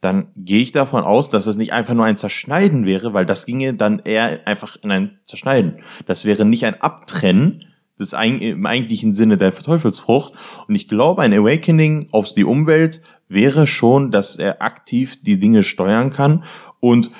dann 0.00 0.28
gehe 0.36 0.60
ich 0.60 0.72
davon 0.72 1.02
aus, 1.04 1.28
dass 1.28 1.46
es 1.46 1.56
nicht 1.56 1.72
einfach 1.72 1.94
nur 1.94 2.04
ein 2.04 2.16
Zerschneiden 2.16 2.86
wäre, 2.86 3.14
weil 3.14 3.26
das 3.26 3.46
ginge 3.46 3.74
dann 3.74 3.98
eher 3.98 4.46
einfach 4.46 4.76
in 4.82 4.92
ein 4.92 5.18
Zerschneiden. 5.24 5.80
Das 6.06 6.24
wäre 6.24 6.44
nicht 6.44 6.64
ein 6.64 6.80
Abtrennen 6.80 7.64
des 7.98 8.12
im 8.12 8.66
eigentlichen 8.66 9.12
Sinne 9.12 9.38
der 9.38 9.54
Teufelsfrucht. 9.54 10.32
Und 10.68 10.74
ich 10.74 10.88
glaube, 10.88 11.22
ein 11.22 11.32
Awakening 11.32 12.08
auf 12.12 12.32
die 12.32 12.44
Umwelt 12.44 13.00
wäre 13.28 13.66
schon, 13.66 14.10
dass 14.10 14.36
er 14.36 14.62
aktiv 14.62 15.20
die 15.22 15.40
Dinge 15.40 15.62
steuern 15.62 16.10
kann 16.10 16.44
und 16.80 17.10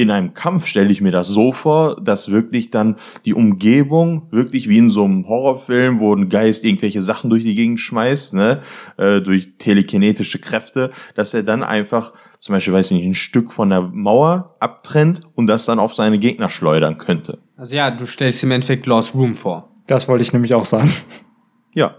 in 0.00 0.10
einem 0.10 0.34
Kampf 0.34 0.66
stelle 0.66 0.90
ich 0.90 1.00
mir 1.00 1.10
das 1.12 1.28
so 1.28 1.52
vor, 1.52 2.00
dass 2.02 2.30
wirklich 2.30 2.70
dann 2.70 2.96
die 3.24 3.34
Umgebung 3.34 4.26
wirklich 4.30 4.68
wie 4.68 4.78
in 4.78 4.90
so 4.90 5.04
einem 5.04 5.26
Horrorfilm, 5.28 6.00
wo 6.00 6.14
ein 6.14 6.28
Geist 6.28 6.64
irgendwelche 6.64 7.02
Sachen 7.02 7.30
durch 7.30 7.42
die 7.42 7.54
Gegend 7.54 7.80
schmeißt, 7.80 8.34
ne, 8.34 8.60
äh, 8.96 9.20
durch 9.20 9.56
telekinetische 9.58 10.38
Kräfte, 10.38 10.90
dass 11.14 11.34
er 11.34 11.42
dann 11.42 11.62
einfach 11.62 12.12
zum 12.40 12.52
Beispiel, 12.54 12.72
weiß 12.74 12.90
ich 12.92 12.96
nicht, 12.98 13.06
ein 13.06 13.14
Stück 13.14 13.52
von 13.52 13.70
der 13.70 13.80
Mauer 13.82 14.56
abtrennt 14.60 15.22
und 15.34 15.46
das 15.48 15.64
dann 15.66 15.78
auf 15.78 15.94
seine 15.94 16.18
Gegner 16.18 16.48
schleudern 16.48 16.96
könnte. 16.98 17.38
Also 17.56 17.74
ja, 17.74 17.90
du 17.90 18.06
stellst 18.06 18.42
im 18.44 18.52
Endeffekt 18.52 18.86
Lost 18.86 19.14
Room 19.14 19.34
vor. 19.36 19.70
das 19.88 20.06
wollte 20.08 20.22
ich 20.22 20.32
nämlich 20.32 20.54
auch 20.54 20.64
sagen. 20.64 20.92
Ja. 21.74 21.96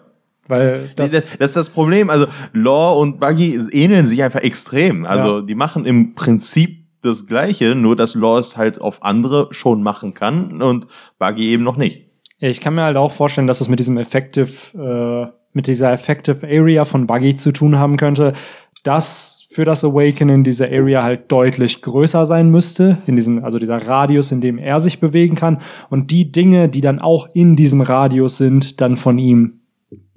Weil 0.47 0.91
Das, 0.95 1.11
das, 1.11 1.25
das, 1.29 1.37
das 1.37 1.49
ist 1.51 1.55
das 1.57 1.69
Problem. 1.69 2.09
Also 2.09 2.25
Law 2.53 2.99
und 2.99 3.19
Buggy 3.19 3.59
ähneln 3.71 4.05
sich 4.07 4.23
einfach 4.23 4.39
extrem. 4.41 5.05
Also 5.05 5.39
Ja. 5.39 5.41
die 5.43 5.53
machen 5.55 5.85
im 5.85 6.15
Prinzip 6.15 6.78
das 7.01 7.27
Gleiche, 7.27 7.75
nur 7.75 7.95
dass 7.95 8.15
Law 8.15 8.39
es 8.39 8.57
halt 8.57 8.81
auf 8.81 9.03
andere 9.03 9.47
schon 9.51 9.83
machen 9.83 10.13
kann 10.13 10.61
und 10.61 10.87
Buggy 11.17 11.49
eben 11.49 11.63
noch 11.63 11.77
nicht. 11.77 12.05
Ich 12.39 12.61
kann 12.61 12.75
mir 12.75 12.83
halt 12.83 12.97
auch 12.97 13.11
vorstellen, 13.11 13.47
dass 13.47 13.61
es 13.61 13.67
mit 13.67 13.79
diesem 13.79 13.97
Effective, 13.97 14.77
äh, 14.77 15.31
mit 15.53 15.67
dieser 15.67 15.91
Effective 15.91 16.45
Area 16.45 16.85
von 16.85 17.05
Buggy 17.05 17.35
zu 17.35 17.51
tun 17.51 17.77
haben 17.77 17.97
könnte, 17.97 18.33
dass 18.83 19.45
für 19.51 19.65
das 19.65 19.83
Awakening 19.83 20.43
diese 20.43 20.67
Area 20.67 21.03
halt 21.03 21.31
deutlich 21.31 21.81
größer 21.81 22.25
sein 22.25 22.49
müsste, 22.49 22.99
in 23.07 23.15
diesem, 23.15 23.43
also 23.43 23.59
dieser 23.59 23.85
Radius, 23.85 24.31
in 24.31 24.39
dem 24.39 24.57
er 24.57 24.79
sich 24.79 24.99
bewegen 24.99 25.35
kann 25.35 25.59
und 25.89 26.11
die 26.11 26.31
Dinge, 26.31 26.69
die 26.69 26.81
dann 26.81 26.99
auch 26.99 27.27
in 27.33 27.55
diesem 27.55 27.81
Radius 27.81 28.37
sind, 28.37 28.79
dann 28.79 28.95
von 28.95 29.17
ihm. 29.17 29.58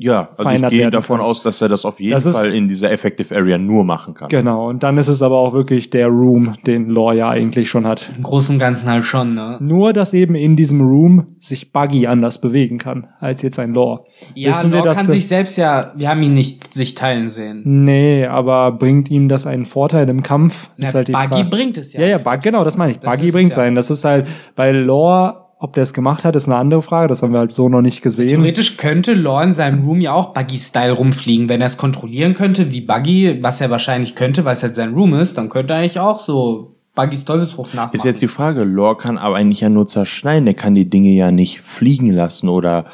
Ja, 0.02 0.28
also 0.36 0.50
ich 0.50 0.68
gehe 0.68 0.90
davon 0.90 1.18
können. 1.18 1.28
aus, 1.28 1.42
dass 1.42 1.60
er 1.60 1.68
das 1.68 1.84
auf 1.84 2.00
jeden 2.00 2.12
Das 2.12 2.26
Fall 2.36 2.52
in 2.54 2.68
dieser 2.68 2.90
Effective 2.90 3.34
Area 3.34 3.58
nur 3.58 3.84
machen 3.84 4.14
kann. 4.14 4.28
Genau. 4.28 4.68
Und 4.68 4.82
dann 4.82 4.98
ist 4.98 5.08
es 5.08 5.22
aber 5.22 5.38
auch 5.38 5.52
wirklich 5.52 5.90
der 5.90 6.08
Room, 6.08 6.56
den 6.66 6.88
Lore 6.88 7.16
ja 7.16 7.28
eigentlich 7.28 7.68
schon 7.70 7.86
hat. 7.86 8.08
Im 8.16 8.22
Großen 8.22 8.54
und 8.54 8.58
Ganzen 8.58 8.88
halt 8.90 9.04
schon, 9.04 9.34
ne? 9.34 9.56
Nur, 9.60 9.92
dass 9.92 10.14
eben 10.14 10.34
in 10.34 10.56
diesem 10.56 10.80
Room 10.80 11.36
sich 11.38 11.72
Buggy 11.72 12.06
anders 12.06 12.40
bewegen 12.40 12.78
kann, 12.78 13.08
als 13.20 13.42
jetzt 13.42 13.58
ein 13.58 13.72
Lore. 13.72 14.04
Ja, 14.34 14.50
Wissen 14.50 14.70
wir, 14.70 14.78
Lore 14.78 14.88
dass 14.88 14.98
kann 14.98 15.06
sich 15.06 15.28
selbst 15.28 15.56
ja, 15.56 15.92
wir 15.96 16.08
haben 16.08 16.22
ihn 16.22 16.32
nicht 16.32 16.74
sich 16.74 16.94
teilen 16.94 17.28
sehen. 17.28 17.62
Nee, 17.64 18.26
aber 18.26 18.72
bringt 18.72 19.10
ihm 19.10 19.28
das 19.28 19.46
einen 19.46 19.66
Vorteil 19.66 20.08
im 20.08 20.22
Kampf? 20.22 20.68
Na, 20.76 20.88
Ist 20.88 20.94
halt 20.94 21.08
die 21.08 21.12
Buggy 21.12 21.28
Frage. 21.28 21.44
bringt 21.50 21.78
es 21.78 21.92
ja. 21.92 22.00
Ja, 22.00 22.06
ja, 22.06 22.18
Bug, 22.18 22.42
genau, 22.42 22.64
das 22.64 22.76
meine 22.76 22.92
ich. 22.92 22.98
Das 22.98 23.10
Buggy 23.14 23.24
ist 23.24 23.28
es 23.28 23.34
bringt 23.34 23.50
ja. 23.50 23.56
sein. 23.56 23.74
Das 23.74 23.90
ist 23.90 24.04
halt 24.04 24.26
bei 24.56 24.72
Lore, 24.72 25.41
ob 25.62 25.72
der 25.74 25.84
es 25.84 25.94
gemacht 25.94 26.24
hat, 26.24 26.34
ist 26.36 26.46
eine 26.46 26.56
andere 26.56 26.82
Frage. 26.82 27.08
Das 27.08 27.22
haben 27.22 27.32
wir 27.32 27.38
halt 27.38 27.52
so 27.52 27.68
noch 27.68 27.82
nicht 27.82 28.02
gesehen. 28.02 28.28
Theoretisch 28.28 28.76
könnte 28.76 29.14
Lore 29.14 29.44
in 29.44 29.52
seinem 29.52 29.84
Room 29.84 30.00
ja 30.00 30.12
auch 30.12 30.34
Buggy-Style 30.34 30.92
rumfliegen. 30.92 31.48
Wenn 31.48 31.60
er 31.60 31.68
es 31.68 31.76
kontrollieren 31.76 32.34
könnte, 32.34 32.70
wie 32.72 32.80
Buggy, 32.80 33.38
was 33.42 33.60
er 33.60 33.70
wahrscheinlich 33.70 34.14
könnte, 34.14 34.44
weil 34.44 34.54
es 34.54 34.62
halt 34.62 34.74
sein 34.74 34.92
Room 34.94 35.14
ist, 35.14 35.38
dann 35.38 35.48
könnte 35.48 35.72
er 35.74 35.78
eigentlich 35.80 36.00
auch 36.00 36.20
so 36.20 36.74
Buggys 36.94 37.24
Teufelsfrucht 37.24 37.74
nachmachen. 37.74 37.94
Ist 37.96 38.04
jetzt 38.04 38.20
die 38.20 38.28
Frage, 38.28 38.64
Lore 38.64 38.96
kann 38.96 39.16
aber 39.18 39.36
eigentlich 39.36 39.60
ja 39.60 39.68
nur 39.70 39.86
zerschneiden, 39.86 40.46
er 40.46 40.54
kann 40.54 40.74
die 40.74 40.90
Dinge 40.90 41.08
ja 41.10 41.30
nicht 41.30 41.60
fliegen 41.62 42.10
lassen 42.12 42.48
oder 42.50 42.84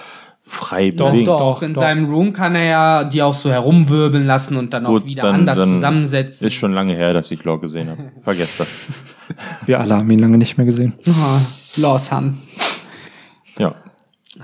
frei 0.40 0.90
Doch, 0.92 1.10
bewegen. 1.10 1.26
doch, 1.26 1.38
Doch, 1.56 1.62
In 1.62 1.74
doch. 1.74 1.82
seinem 1.82 2.04
Room 2.06 2.32
kann 2.32 2.54
er 2.54 2.64
ja 2.64 3.04
die 3.04 3.22
auch 3.22 3.34
so 3.34 3.50
herumwirbeln 3.50 4.24
lassen 4.24 4.56
und 4.56 4.72
dann 4.72 4.86
auch 4.86 4.90
Gut, 4.92 5.04
wieder 5.06 5.24
dann- 5.24 5.34
anders 5.34 5.58
dann 5.58 5.68
zusammensetzen. 5.74 6.46
Ist 6.46 6.54
schon 6.54 6.72
lange 6.72 6.94
her, 6.94 7.12
dass 7.12 7.30
ich 7.30 7.42
Law 7.44 7.58
gesehen 7.58 7.90
habe. 7.90 8.12
Vergesst 8.22 8.60
das. 8.60 8.68
Wir 9.66 9.80
alle 9.80 9.96
haben 9.96 10.10
ihn 10.10 10.20
lange 10.20 10.38
nicht 10.38 10.56
mehr 10.56 10.64
gesehen. 10.66 10.94
Oh, 11.08 11.80
Lost 11.80 12.12
Han. 12.12 12.38
Ja. 13.58 13.74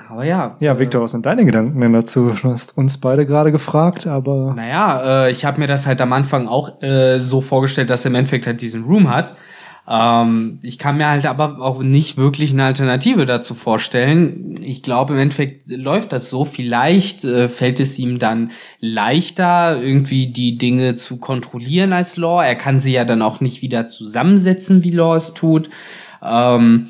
Aber 0.09 0.25
ja. 0.25 0.57
Ja, 0.61 0.79
Victor, 0.79 1.03
was 1.03 1.13
sind 1.13 1.27
deine 1.27 1.45
Gedanken 1.45 1.81
denn 1.81 1.93
dazu? 1.93 2.35
Du 2.43 2.51
hast 2.51 2.77
uns 2.77 2.99
beide 2.99 3.27
gerade 3.27 3.53
gefragt, 3.53 4.07
aber 4.07 4.55
Naja, 4.55 5.27
äh, 5.27 5.31
ich 5.31 5.45
habe 5.45 5.61
mir 5.61 5.67
das 5.67 5.87
halt 5.87 6.01
am 6.01 6.13
Anfang 6.13 6.49
auch 6.49 6.83
äh, 6.83 7.21
so 7.21 7.41
vorgestellt, 7.41 7.91
dass 7.91 8.05
er 8.05 8.11
im 8.11 8.17
Endeffekt 8.17 8.47
halt 8.47 8.61
diesen 8.61 8.85
Room 8.85 9.15
hat. 9.15 9.35
Ähm, 9.87 10.61
ich 10.63 10.79
kann 10.79 10.97
mir 10.97 11.09
halt 11.09 11.27
aber 11.27 11.61
auch 11.61 11.83
nicht 11.83 12.17
wirklich 12.17 12.53
eine 12.53 12.65
Alternative 12.65 13.27
dazu 13.27 13.55
vorstellen. 13.55 14.59
Ich 14.63 14.83
glaube, 14.83 15.13
im 15.13 15.19
Endeffekt 15.19 15.69
läuft 15.69 16.13
das 16.13 16.31
so. 16.31 16.47
Vielleicht 16.47 17.25
äh, 17.25 17.51
fällt 17.51 17.81
es 17.81 17.99
ihm 17.99 18.19
dann 18.19 18.53
leichter, 18.81 19.81
irgendwie 19.81 20.29
die 20.29 20.57
Dinge 20.57 20.97
zu 20.97 21.19
kontrollieren 21.19 21.93
als 21.93 22.17
Law. 22.17 22.43
Er 22.43 22.55
kann 22.55 22.81
sie 22.81 22.93
ja 22.93 23.05
dann 23.05 23.21
auch 23.21 23.41
nicht 23.41 23.61
wieder 23.61 23.87
zusammensetzen, 23.87 24.83
wie 24.83 24.91
Law 24.91 25.17
es 25.17 25.35
tut. 25.35 25.69
Ähm, 26.23 26.89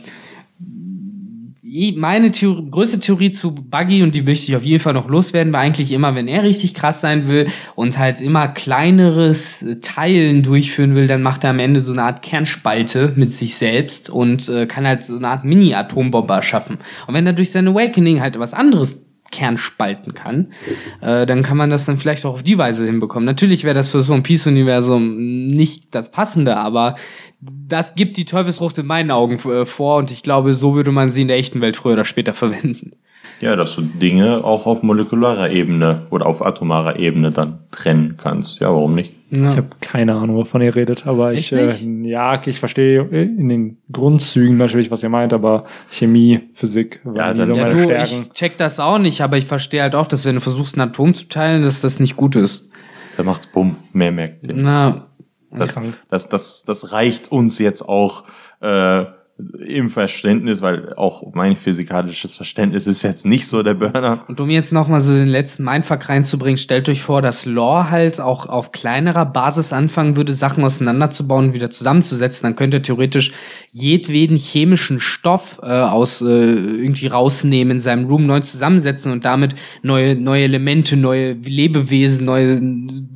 meine 1.96 2.30
Theorie, 2.30 2.70
größte 2.70 3.00
Theorie 3.00 3.32
zu 3.32 3.52
Buggy 3.52 4.04
und 4.04 4.14
die 4.14 4.22
möchte 4.22 4.46
ich 4.46 4.54
auf 4.54 4.62
jeden 4.62 4.78
Fall 4.78 4.92
noch 4.92 5.08
loswerden, 5.08 5.52
war 5.52 5.60
eigentlich 5.60 5.90
immer, 5.90 6.14
wenn 6.14 6.28
er 6.28 6.44
richtig 6.44 6.72
krass 6.72 7.00
sein 7.00 7.26
will 7.26 7.48
und 7.74 7.98
halt 7.98 8.20
immer 8.20 8.46
kleineres 8.46 9.60
äh, 9.62 9.80
Teilen 9.80 10.44
durchführen 10.44 10.94
will, 10.94 11.08
dann 11.08 11.22
macht 11.22 11.42
er 11.42 11.50
am 11.50 11.58
Ende 11.58 11.80
so 11.80 11.90
eine 11.90 12.04
Art 12.04 12.22
Kernspalte 12.22 13.12
mit 13.16 13.34
sich 13.34 13.56
selbst 13.56 14.08
und 14.08 14.48
äh, 14.48 14.66
kann 14.66 14.86
halt 14.86 15.02
so 15.02 15.16
eine 15.16 15.26
Art 15.26 15.44
Mini-Atombombe 15.44 16.32
erschaffen. 16.32 16.78
Und 17.08 17.14
wenn 17.14 17.26
er 17.26 17.32
durch 17.32 17.50
sein 17.50 17.66
Awakening 17.66 18.20
halt 18.20 18.38
was 18.38 18.54
anderes 18.54 19.03
Kernspalten 19.34 20.14
kann, 20.14 20.52
äh, 21.00 21.26
dann 21.26 21.42
kann 21.42 21.56
man 21.56 21.70
das 21.70 21.84
dann 21.84 21.98
vielleicht 21.98 22.24
auch 22.24 22.34
auf 22.34 22.42
die 22.42 22.56
Weise 22.56 22.86
hinbekommen. 22.86 23.24
Natürlich 23.24 23.64
wäre 23.64 23.74
das 23.74 23.88
für 23.88 24.00
so 24.00 24.14
ein 24.14 24.22
Peace-Universum 24.22 25.48
nicht 25.48 25.94
das 25.94 26.10
Passende, 26.12 26.56
aber 26.56 26.94
das 27.40 27.96
gibt 27.96 28.16
die 28.16 28.24
Teufelsfrucht 28.24 28.78
in 28.78 28.86
meinen 28.86 29.10
Augen 29.10 29.38
äh, 29.50 29.66
vor 29.66 29.98
und 29.98 30.10
ich 30.12 30.22
glaube, 30.22 30.54
so 30.54 30.76
würde 30.76 30.92
man 30.92 31.10
sie 31.10 31.22
in 31.22 31.28
der 31.28 31.38
echten 31.38 31.60
Welt 31.60 31.76
früher 31.76 31.94
oder 31.94 32.04
später 32.04 32.32
verwenden. 32.32 32.92
Ja, 33.40 33.56
dass 33.56 33.74
du 33.74 33.82
Dinge 33.82 34.44
auch 34.44 34.66
auf 34.66 34.82
molekularer 34.82 35.50
Ebene 35.50 36.06
oder 36.10 36.26
auf 36.26 36.44
atomarer 36.44 36.98
Ebene 36.98 37.32
dann 37.32 37.58
trennen 37.72 38.14
kannst. 38.16 38.60
Ja, 38.60 38.68
warum 38.68 38.94
nicht? 38.94 39.13
Ich 39.34 39.56
habe 39.56 39.66
keine 39.80 40.14
Ahnung, 40.14 40.36
wovon 40.36 40.60
ihr 40.62 40.74
redet. 40.74 41.06
Aber 41.06 41.32
ich, 41.32 41.52
Echt 41.52 41.82
äh, 41.84 42.02
ja, 42.08 42.40
ich 42.44 42.58
verstehe 42.58 43.02
in 43.02 43.48
den 43.48 43.78
Grundzügen 43.90 44.56
natürlich, 44.56 44.90
was 44.90 45.02
ihr 45.02 45.08
meint, 45.08 45.32
aber 45.32 45.64
Chemie, 45.90 46.48
Physik 46.52 47.00
waren 47.04 47.38
Ja, 47.38 47.46
so 47.46 47.54
Ja, 47.54 47.62
meine 47.64 47.74
du, 47.76 47.82
Stärken. 47.84 48.22
ich 48.22 48.32
check 48.32 48.56
das 48.58 48.80
auch 48.80 48.98
nicht, 48.98 49.20
aber 49.20 49.36
ich 49.36 49.46
verstehe 49.46 49.82
halt 49.82 49.94
auch, 49.94 50.06
dass 50.06 50.24
wenn 50.24 50.34
du 50.36 50.40
versuchst, 50.40 50.76
ein 50.76 50.80
Atom 50.80 51.14
zu 51.14 51.28
teilen, 51.28 51.62
dass 51.62 51.80
das 51.80 52.00
nicht 52.00 52.16
gut 52.16 52.36
ist. 52.36 52.70
Da 53.16 53.22
macht's 53.22 53.46
bumm, 53.46 53.76
mehr 53.92 54.12
merkt 54.12 54.46
ihr. 54.46 54.54
Na, 54.56 55.06
Das, 55.50 55.78
das, 56.10 56.28
das, 56.28 56.64
das 56.64 56.92
reicht 56.92 57.30
uns 57.30 57.58
jetzt 57.58 57.82
auch 57.88 58.24
äh, 58.60 59.04
im 59.36 59.90
Verständnis, 59.90 60.62
weil 60.62 60.94
auch 60.94 61.34
mein 61.34 61.56
physikalisches 61.56 62.36
Verständnis 62.36 62.86
ist 62.86 63.02
jetzt 63.02 63.26
nicht 63.26 63.48
so 63.48 63.64
der 63.64 63.74
Burner. 63.74 64.24
Und 64.28 64.40
um 64.40 64.48
jetzt 64.48 64.72
nochmal 64.72 65.00
so 65.00 65.12
den 65.12 65.26
letzten 65.26 65.64
Mindfuck 65.64 66.08
reinzubringen, 66.08 66.56
stellt 66.56 66.88
euch 66.88 67.02
vor, 67.02 67.20
dass 67.20 67.44
Lore 67.44 67.90
halt 67.90 68.20
auch 68.20 68.46
auf 68.46 68.70
kleinerer 68.70 69.26
Basis 69.26 69.72
anfangen 69.72 70.14
würde, 70.14 70.34
Sachen 70.34 70.62
auseinanderzubauen 70.62 71.46
und 71.46 71.54
wieder 71.54 71.70
zusammenzusetzen. 71.70 72.46
Dann 72.46 72.54
könnte 72.54 72.76
er 72.76 72.82
theoretisch 72.84 73.32
jedweden 73.70 74.36
chemischen 74.36 75.00
Stoff 75.00 75.58
äh, 75.64 75.66
aus 75.66 76.22
äh, 76.22 76.26
irgendwie 76.26 77.08
rausnehmen, 77.08 77.72
in 77.72 77.80
seinem 77.80 78.06
Room 78.06 78.26
neu 78.26 78.38
zusammensetzen 78.38 79.10
und 79.10 79.24
damit 79.24 79.56
neue, 79.82 80.14
neue 80.14 80.44
Elemente, 80.44 80.96
neue 80.96 81.32
Lebewesen, 81.32 82.24
neue 82.24 82.62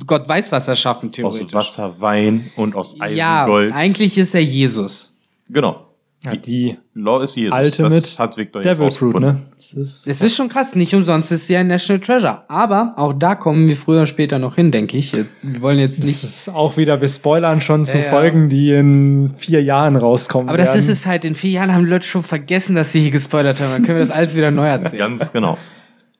Gott 0.05 0.27
weiß 0.27 0.51
was 0.51 0.67
erschaffen, 0.67 1.13
theoretisch. 1.13 1.53
Aus 1.53 1.77
Wasser, 1.77 2.01
Wein 2.01 2.51
und 2.57 2.75
aus 2.75 2.99
Eisen, 2.99 3.17
ja, 3.17 3.45
Gold. 3.45 3.71
eigentlich 3.73 4.17
ist 4.17 4.35
er 4.35 4.43
Jesus. 4.43 5.15
Genau. 5.47 5.88
Ja, 6.21 6.35
die 6.35 6.77
Law 6.95 7.21
ist 7.23 7.37
Jesus. 7.37 7.57
Ultimate 7.57 7.95
das 8.01 8.19
hat 8.19 8.35
Victor 8.35 8.61
jetzt 8.61 8.77
Devil 8.77 8.91
Fruit, 8.91 9.13
rausgefunden. 9.15 9.33
ne? 9.35 9.41
Das 9.57 9.73
ist, 9.73 10.05
Es 10.05 10.21
ist 10.21 10.35
schon 10.35 10.49
krass, 10.49 10.75
nicht 10.75 10.93
umsonst 10.93 11.31
ist 11.31 11.47
sie 11.47 11.55
ein 11.55 11.67
National 11.67 12.01
Treasure. 12.01 12.43
Aber 12.49 12.93
auch 12.97 13.13
da 13.13 13.35
kommen 13.35 13.69
wir 13.69 13.77
früher 13.77 13.99
oder 13.99 14.05
später 14.05 14.37
noch 14.37 14.55
hin, 14.55 14.69
denke 14.71 14.97
ich. 14.97 15.13
Wir 15.13 15.25
wollen 15.61 15.79
jetzt 15.79 15.99
das 15.99 16.05
nicht 16.05 16.23
ist 16.25 16.49
auch 16.49 16.75
wieder, 16.75 16.99
wir 16.99 17.07
spoilern 17.07 17.61
schon 17.61 17.85
zu 17.85 17.97
Ja, 17.99 18.03
ja. 18.03 18.09
Folgen, 18.09 18.49
die 18.49 18.71
in 18.73 19.31
vier 19.37 19.63
Jahren 19.63 19.95
rauskommen 19.95 20.49
Aber 20.49 20.57
das 20.57 20.69
werden. 20.69 20.79
ist 20.79 20.89
es 20.89 21.05
halt, 21.05 21.23
in 21.23 21.35
vier 21.35 21.51
Jahren 21.51 21.73
haben 21.73 21.85
die 21.85 21.89
Leute 21.89 22.05
schon 22.05 22.23
vergessen, 22.23 22.75
dass 22.75 22.91
sie 22.91 22.99
hier 22.99 23.11
gespoilert 23.11 23.61
haben. 23.61 23.71
Dann 23.71 23.83
können 23.83 23.97
wir 23.99 24.03
das 24.03 24.11
alles 24.11 24.35
wieder 24.35 24.51
neu 24.51 24.67
erzählen. 24.67 24.97
Ganz 24.99 25.31
genau. 25.31 25.57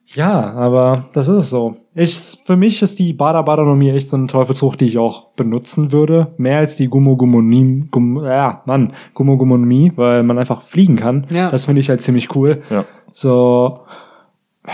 Ja, 0.06 0.50
aber 0.54 1.10
das 1.12 1.28
ist 1.28 1.36
es 1.36 1.50
so. 1.50 1.76
Ich, 2.02 2.38
für 2.46 2.56
mich 2.56 2.80
ist 2.80 2.98
die 2.98 3.12
Bada 3.12 3.42
Badanomie 3.42 3.90
echt 3.90 4.08
so 4.08 4.16
eine 4.16 4.26
Teufelsfrucht, 4.26 4.80
die 4.80 4.86
ich 4.86 4.96
auch 4.96 5.26
benutzen 5.36 5.92
würde. 5.92 6.28
Mehr 6.38 6.56
als 6.56 6.76
die 6.76 6.88
Gummogumonie, 6.88 7.88
Gum, 7.90 8.24
ja, 8.24 8.62
Mann, 8.64 8.94
Gummogumonomie, 9.12 9.92
weil 9.96 10.22
man 10.22 10.38
einfach 10.38 10.62
fliegen 10.62 10.96
kann. 10.96 11.26
Ja. 11.30 11.50
Das 11.50 11.66
finde 11.66 11.82
ich 11.82 11.90
halt 11.90 12.00
ziemlich 12.00 12.34
cool. 12.34 12.62
Ja. 12.70 12.86
So, 13.12 13.80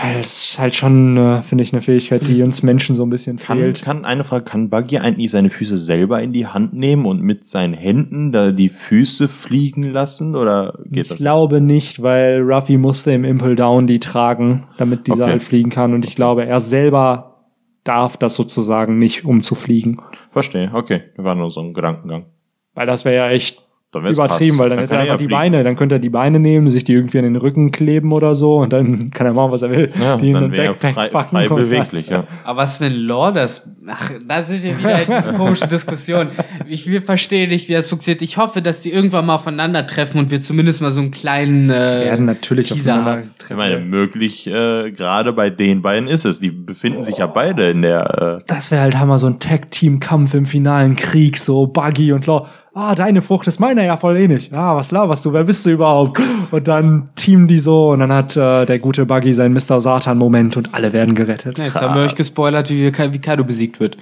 weil 0.01 0.19
es 0.19 0.49
ist 0.51 0.59
halt 0.59 0.75
schon, 0.75 1.17
äh, 1.17 1.41
finde 1.41 1.63
ich, 1.63 1.73
eine 1.73 1.81
Fähigkeit, 1.81 2.27
die 2.27 2.41
uns 2.43 2.63
Menschen 2.63 2.95
so 2.95 3.03
ein 3.03 3.09
bisschen 3.09 3.37
Kann, 3.37 3.57
fehlt. 3.57 3.81
kann 3.81 4.05
eine 4.05 4.23
Frage, 4.23 4.45
kann 4.45 4.69
Buggy 4.69 4.97
eigentlich 4.99 5.31
seine 5.31 5.49
Füße 5.49 5.77
selber 5.77 6.21
in 6.21 6.33
die 6.33 6.47
Hand 6.47 6.73
nehmen 6.73 7.05
und 7.05 7.21
mit 7.21 7.45
seinen 7.45 7.73
Händen 7.73 8.31
da 8.31 8.51
die 8.51 8.69
Füße 8.69 9.27
fliegen 9.27 9.83
lassen? 9.83 10.35
Oder 10.35 10.79
geht 10.85 11.03
ich 11.03 11.09
das? 11.09 11.17
glaube 11.17 11.61
nicht, 11.61 12.01
weil 12.01 12.41
Ruffy 12.41 12.77
musste 12.77 13.11
im 13.11 13.23
Impel 13.23 13.55
Down 13.55 13.87
die 13.87 13.99
tragen, 13.99 14.67
damit 14.77 15.07
dieser 15.07 15.23
Okay. 15.23 15.31
halt 15.31 15.43
fliegen 15.43 15.69
kann. 15.69 15.93
Und 15.93 16.05
ich 16.05 16.15
glaube, 16.15 16.45
er 16.45 16.59
selber 16.59 17.45
darf 17.83 18.17
das 18.17 18.35
sozusagen 18.35 18.97
nicht, 18.99 19.25
um 19.25 19.43
zu 19.43 19.55
fliegen. 19.55 19.97
Verstehe, 20.31 20.71
okay. 20.73 21.01
War 21.15 21.35
nur 21.35 21.51
so 21.51 21.61
ein 21.61 21.73
Gedankengang. 21.73 22.25
Weil 22.73 22.85
das 22.85 23.05
wäre 23.05 23.15
ja 23.15 23.29
echt 23.29 23.63
übertrieben, 24.05 24.57
krass. 24.57 24.59
weil 24.59 24.69
dann, 24.69 24.79
hätte 24.79 24.89
kann 24.89 24.97
er 24.97 25.13
einfach 25.13 25.17
die. 25.17 25.27
Beine, 25.27 25.63
dann 25.63 25.75
könnte 25.75 25.95
er 25.95 25.99
die 25.99 26.09
Beine 26.09 26.39
nehmen, 26.39 26.69
sich 26.69 26.83
die 26.83 26.93
irgendwie 26.93 27.17
an 27.19 27.23
den 27.25 27.35
Rücken 27.35 27.71
kleben 27.71 28.11
oder 28.11 28.35
so 28.35 28.57
und 28.57 28.73
dann 28.73 29.11
kann 29.13 29.27
er 29.27 29.33
machen, 29.33 29.51
was 29.51 29.61
er 29.61 29.71
will. 29.71 29.91
Ja, 30.01 30.17
die 30.17 30.29
in 30.29 30.33
dann 30.33 30.43
den 30.43 30.51
wäre 30.51 30.65
er 30.65 30.71
Backpack 30.73 30.93
frei, 30.93 31.07
packen 31.09 31.29
frei 31.29 31.47
beweglich, 31.47 32.07
ja. 32.07 32.25
Aber 32.43 32.59
was, 32.59 32.81
wenn 32.81 32.93
Lore 32.93 33.33
das, 33.33 33.69
ach, 33.87 34.11
da 34.27 34.43
sind 34.43 34.63
wir 34.63 34.77
wieder 34.77 35.01
in 35.01 35.05
dieser 35.05 35.33
komischen 35.33 35.69
Diskussion. 35.69 36.29
Ich, 36.67 36.87
wir 36.87 37.01
verstehen 37.01 37.49
nicht, 37.49 37.69
wie 37.69 37.73
das 37.73 37.89
funktioniert. 37.89 38.21
Ich 38.21 38.37
hoffe, 38.37 38.61
dass 38.61 38.81
die 38.81 38.91
irgendwann 38.91 39.25
mal 39.25 39.35
aufeinandertreffen 39.35 40.19
und 40.19 40.31
wir 40.31 40.41
zumindest 40.41 40.81
mal 40.81 40.91
so 40.91 41.01
einen 41.01 41.11
kleinen, 41.11 41.67
Die 41.67 41.73
äh, 41.73 42.05
werden 42.05 42.25
natürlich 42.25 42.69
Teaser 42.69 43.03
haben. 43.03 43.31
Ich 43.49 43.55
meine, 43.55 43.79
möglich, 43.79 44.47
äh, 44.47 44.91
gerade 44.91 45.33
bei 45.33 45.49
den 45.49 45.81
beiden 45.81 46.07
ist 46.07 46.25
es. 46.25 46.39
Die 46.39 46.51
befinden 46.51 47.01
sich 47.01 47.17
ja 47.17 47.27
beide 47.27 47.69
in 47.69 47.81
der, 47.81 48.41
äh, 48.41 48.43
Das 48.47 48.71
wäre 48.71 48.81
halt 48.81 48.99
Hammer, 48.99 49.19
so 49.19 49.27
ein 49.27 49.39
Tag-Team-Kampf 49.39 50.33
im 50.33 50.45
finalen 50.45 50.95
Krieg, 50.95 51.37
so 51.37 51.67
Buggy 51.67 52.11
und 52.11 52.25
Law. 52.25 52.47
Ah, 52.79 52.93
deine 52.93 53.23
Frucht 53.23 53.47
ist 53.47 53.59
meiner, 53.59 53.83
ja 53.83 53.97
voll 53.97 54.15
ähnlich. 54.17 54.53
Ah, 54.53 54.75
was 54.75 54.91
laberst 54.91 55.25
du? 55.25 55.33
Wer 55.33 55.45
bist 55.45 55.65
du 55.65 55.71
überhaupt? 55.71 56.21
Und 56.51 56.67
dann 56.67 57.09
teamen 57.15 57.47
die 57.47 57.59
so 57.59 57.89
und 57.89 58.01
dann 58.01 58.13
hat 58.13 58.37
äh, 58.37 58.67
der 58.67 58.77
gute 58.77 59.07
Buggy 59.07 59.33
seinen 59.33 59.53
Mr. 59.53 59.79
Satan-Moment 59.79 60.57
und 60.57 60.75
alle 60.75 60.93
werden 60.93 61.15
gerettet. 61.15 61.57
Ja, 61.57 61.65
jetzt 61.65 61.81
haben 61.81 61.95
wir 61.95 62.03
euch 62.03 62.13
gespoilert, 62.13 62.69
wie, 62.69 62.85
wie 62.85 63.19
Kaido 63.19 63.43
besiegt 63.43 63.79
wird. 63.79 63.97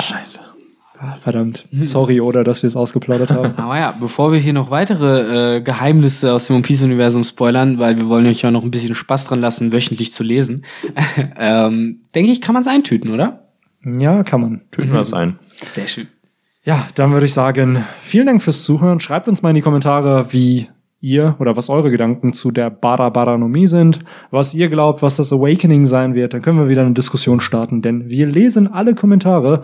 Scheiße. 0.00 0.38
Ah, 1.00 1.16
verdammt. 1.20 1.66
Sorry, 1.86 2.20
oder, 2.20 2.44
dass 2.44 2.62
wir 2.62 2.68
es 2.68 2.76
ausgeplaudert 2.76 3.30
haben. 3.30 3.54
Aber 3.56 3.76
ja, 3.76 3.92
bevor 3.98 4.30
wir 4.30 4.38
hier 4.38 4.52
noch 4.52 4.70
weitere 4.70 5.56
äh, 5.56 5.60
Geheimnisse 5.60 6.32
aus 6.32 6.46
dem 6.46 6.54
One 6.54 6.62
Piece-Universum 6.62 7.24
spoilern, 7.24 7.80
weil 7.80 7.96
wir 7.96 8.08
wollen 8.08 8.28
euch 8.28 8.42
ja 8.42 8.52
noch 8.52 8.62
ein 8.62 8.70
bisschen 8.70 8.94
Spaß 8.94 9.24
dran 9.24 9.40
lassen, 9.40 9.72
wöchentlich 9.72 10.12
zu 10.12 10.22
lesen, 10.22 10.64
ähm, 11.36 11.98
denke 12.14 12.30
ich, 12.30 12.40
kann 12.40 12.52
man 12.52 12.62
es 12.62 12.68
eintüten, 12.68 13.10
oder? 13.10 13.40
ja, 13.84 14.22
kann 14.22 14.40
man. 14.40 14.60
Tüten 14.70 14.92
wir 14.92 15.00
das 15.00 15.12
ein. 15.12 15.36
Sehr 15.68 15.88
schön. 15.88 16.06
Ja, 16.66 16.88
dann 16.94 17.12
würde 17.12 17.26
ich 17.26 17.34
sagen, 17.34 17.84
vielen 18.00 18.24
Dank 18.24 18.42
fürs 18.42 18.62
Zuhören. 18.62 18.98
Schreibt 18.98 19.28
uns 19.28 19.42
mal 19.42 19.50
in 19.50 19.54
die 19.54 19.60
Kommentare, 19.60 20.32
wie 20.32 20.68
ihr 20.98 21.36
oder 21.38 21.56
was 21.56 21.68
eure 21.68 21.90
Gedanken 21.90 22.32
zu 22.32 22.50
der 22.50 22.70
Bada 22.70 23.10
Badanomie 23.10 23.66
sind, 23.66 24.00
was 24.30 24.54
ihr 24.54 24.70
glaubt, 24.70 25.02
was 25.02 25.16
das 25.16 25.30
Awakening 25.30 25.84
sein 25.84 26.14
wird. 26.14 26.32
Dann 26.32 26.40
können 26.40 26.58
wir 26.58 26.70
wieder 26.70 26.80
eine 26.80 26.94
Diskussion 26.94 27.40
starten, 27.40 27.82
denn 27.82 28.08
wir 28.08 28.26
lesen 28.26 28.66
alle 28.66 28.94
Kommentare 28.94 29.60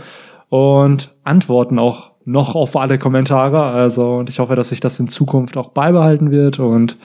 und 0.50 1.14
antworten 1.24 1.78
auch 1.78 2.10
noch 2.26 2.54
auf 2.54 2.76
alle 2.76 2.98
Kommentare. 2.98 3.62
Also, 3.62 4.16
und 4.16 4.28
ich 4.28 4.38
hoffe, 4.38 4.54
dass 4.54 4.68
sich 4.68 4.80
das 4.80 5.00
in 5.00 5.08
Zukunft 5.08 5.56
auch 5.56 5.70
beibehalten 5.70 6.30
wird 6.30 6.58
und 6.58 6.98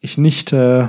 ich 0.00 0.18
nicht, 0.18 0.52
äh, 0.52 0.88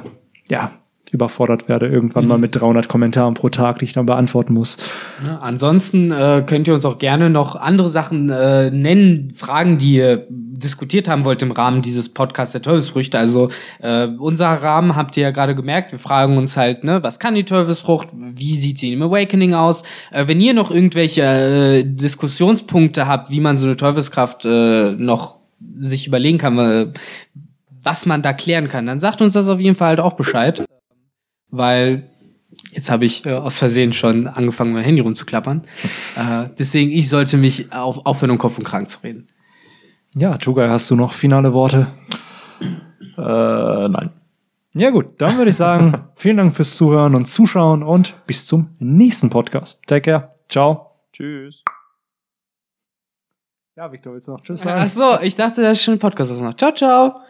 ja, 0.50 0.72
überfordert 1.14 1.68
werde 1.68 1.88
irgendwann 1.88 2.28
mal 2.28 2.38
mit 2.38 2.56
300 2.56 2.88
Kommentaren 2.88 3.34
pro 3.34 3.50
Tag, 3.50 3.80
die 3.80 3.86
ich 3.86 3.94
dann 3.94 4.06
beantworten 4.06 4.54
muss. 4.54 4.78
Ja, 5.26 5.40
ansonsten 5.40 6.12
äh, 6.12 6.44
könnt 6.46 6.68
ihr 6.68 6.74
uns 6.74 6.86
auch 6.86 6.98
gerne 6.98 7.30
noch 7.30 7.56
andere 7.56 7.90
Sachen 7.90 8.30
äh, 8.30 8.72
nennen, 8.72 9.34
Fragen, 9.36 9.78
die 9.78 9.96
ihr 9.96 10.28
diskutiert 10.30 11.08
haben 11.08 11.26
wollt 11.26 11.42
im 11.42 11.52
Rahmen 11.52 11.82
dieses 11.82 12.10
Podcasts 12.10 12.52
der 12.52 12.62
Teufelsfrüchte. 12.62 13.18
Also 13.18 13.50
äh, 13.80 14.08
unser 14.08 14.48
Rahmen 14.48 14.96
habt 14.96 15.18
ihr 15.18 15.24
ja 15.24 15.32
gerade 15.32 15.56
gemerkt. 15.56 15.92
Wir 15.92 16.00
fragen 16.00 16.38
uns 16.38 16.58
halt, 16.58 16.84
ne, 16.84 17.02
was 17.02 17.20
kann 17.20 17.36
die 17.36 17.46
Teufelsfrucht? 17.46 18.10
Wie 18.14 18.58
sieht 18.58 18.80
sie 18.80 18.94
im 18.94 19.02
Awakening 19.02 19.54
aus? 19.54 19.84
Äh, 20.12 20.28
wenn 20.28 20.42
ihr 20.42 20.54
noch 20.54 20.72
irgendwelche 20.72 21.22
äh, 21.24 21.84
Diskussionspunkte 21.84 23.08
habt, 23.08 23.30
wie 23.30 23.40
man 23.40 23.58
so 23.58 23.66
eine 23.66 23.76
Teufelskraft 23.76 24.46
äh, 24.46 24.92
noch 24.92 25.40
sich 25.78 26.08
überlegen 26.08 26.38
kann, 26.38 26.60
äh, 26.60 26.88
was 27.84 28.06
man 28.06 28.22
da 28.22 28.34
klären 28.34 28.68
kann, 28.68 28.86
dann 28.86 29.00
sagt 29.00 29.22
uns 29.22 29.34
das 29.34 29.48
auf 29.48 29.60
jeden 29.60 29.76
Fall 29.76 29.90
halt 29.90 30.00
auch 30.00 30.14
Bescheid. 30.14 30.66
Weil 31.52 32.10
Jetzt 32.72 32.92
habe 32.92 33.06
ich 33.06 33.26
äh, 33.26 33.34
aus 33.34 33.58
Versehen 33.58 33.94
schon 33.94 34.28
angefangen, 34.28 34.74
mein 34.74 34.84
Handy 34.84 35.02
rumzuklappern. 35.02 35.64
äh, 36.16 36.50
deswegen, 36.58 36.92
ich 36.92 37.10
sollte 37.10 37.38
mich 37.38 37.72
auf, 37.72 38.06
aufhören, 38.06 38.32
um 38.32 38.38
Kopf 38.38 38.58
und 38.58 38.64
Kragen 38.64 38.88
zu 38.88 39.00
reden. 39.04 39.28
Ja, 40.16 40.38
Tugai, 40.38 40.70
hast 40.70 40.90
du 40.90 40.96
noch 40.96 41.14
finale 41.14 41.54
Worte? 41.54 41.88
Äh, 43.18 43.88
nein. 43.90 44.12
Ja 44.74 44.92
gut, 44.92 45.22
dann 45.22 45.38
würde 45.38 45.50
ich 45.50 45.56
sagen, 45.56 46.10
vielen 46.16 46.38
Dank 46.38 46.56
fürs 46.56 46.76
Zuhören 46.76 47.16
und 47.16 47.26
Zuschauen 47.26 47.84
und 47.84 48.16
bis 48.28 48.46
zum 48.46 48.76
nächsten 48.80 49.30
Podcast. 49.30 49.82
Take 49.88 50.12
care. 50.12 50.34
Ciao. 50.48 50.92
Tschüss. 51.12 51.64
Ja, 53.76 53.92
Victor, 53.92 54.14
willst 54.14 54.28
du 54.28 54.34
noch 54.34 54.42
Tschüss 54.42 54.66
Ach 54.66 54.88
so, 54.88 55.20
ich 55.22 55.36
dachte, 55.36 55.62
das 55.62 55.78
ist 55.78 55.84
schon 55.84 55.96
ein 55.96 56.00
Podcast, 56.00 56.40
machst. 56.42 56.60
Ciao, 56.60 56.74
ciao. 56.74 57.22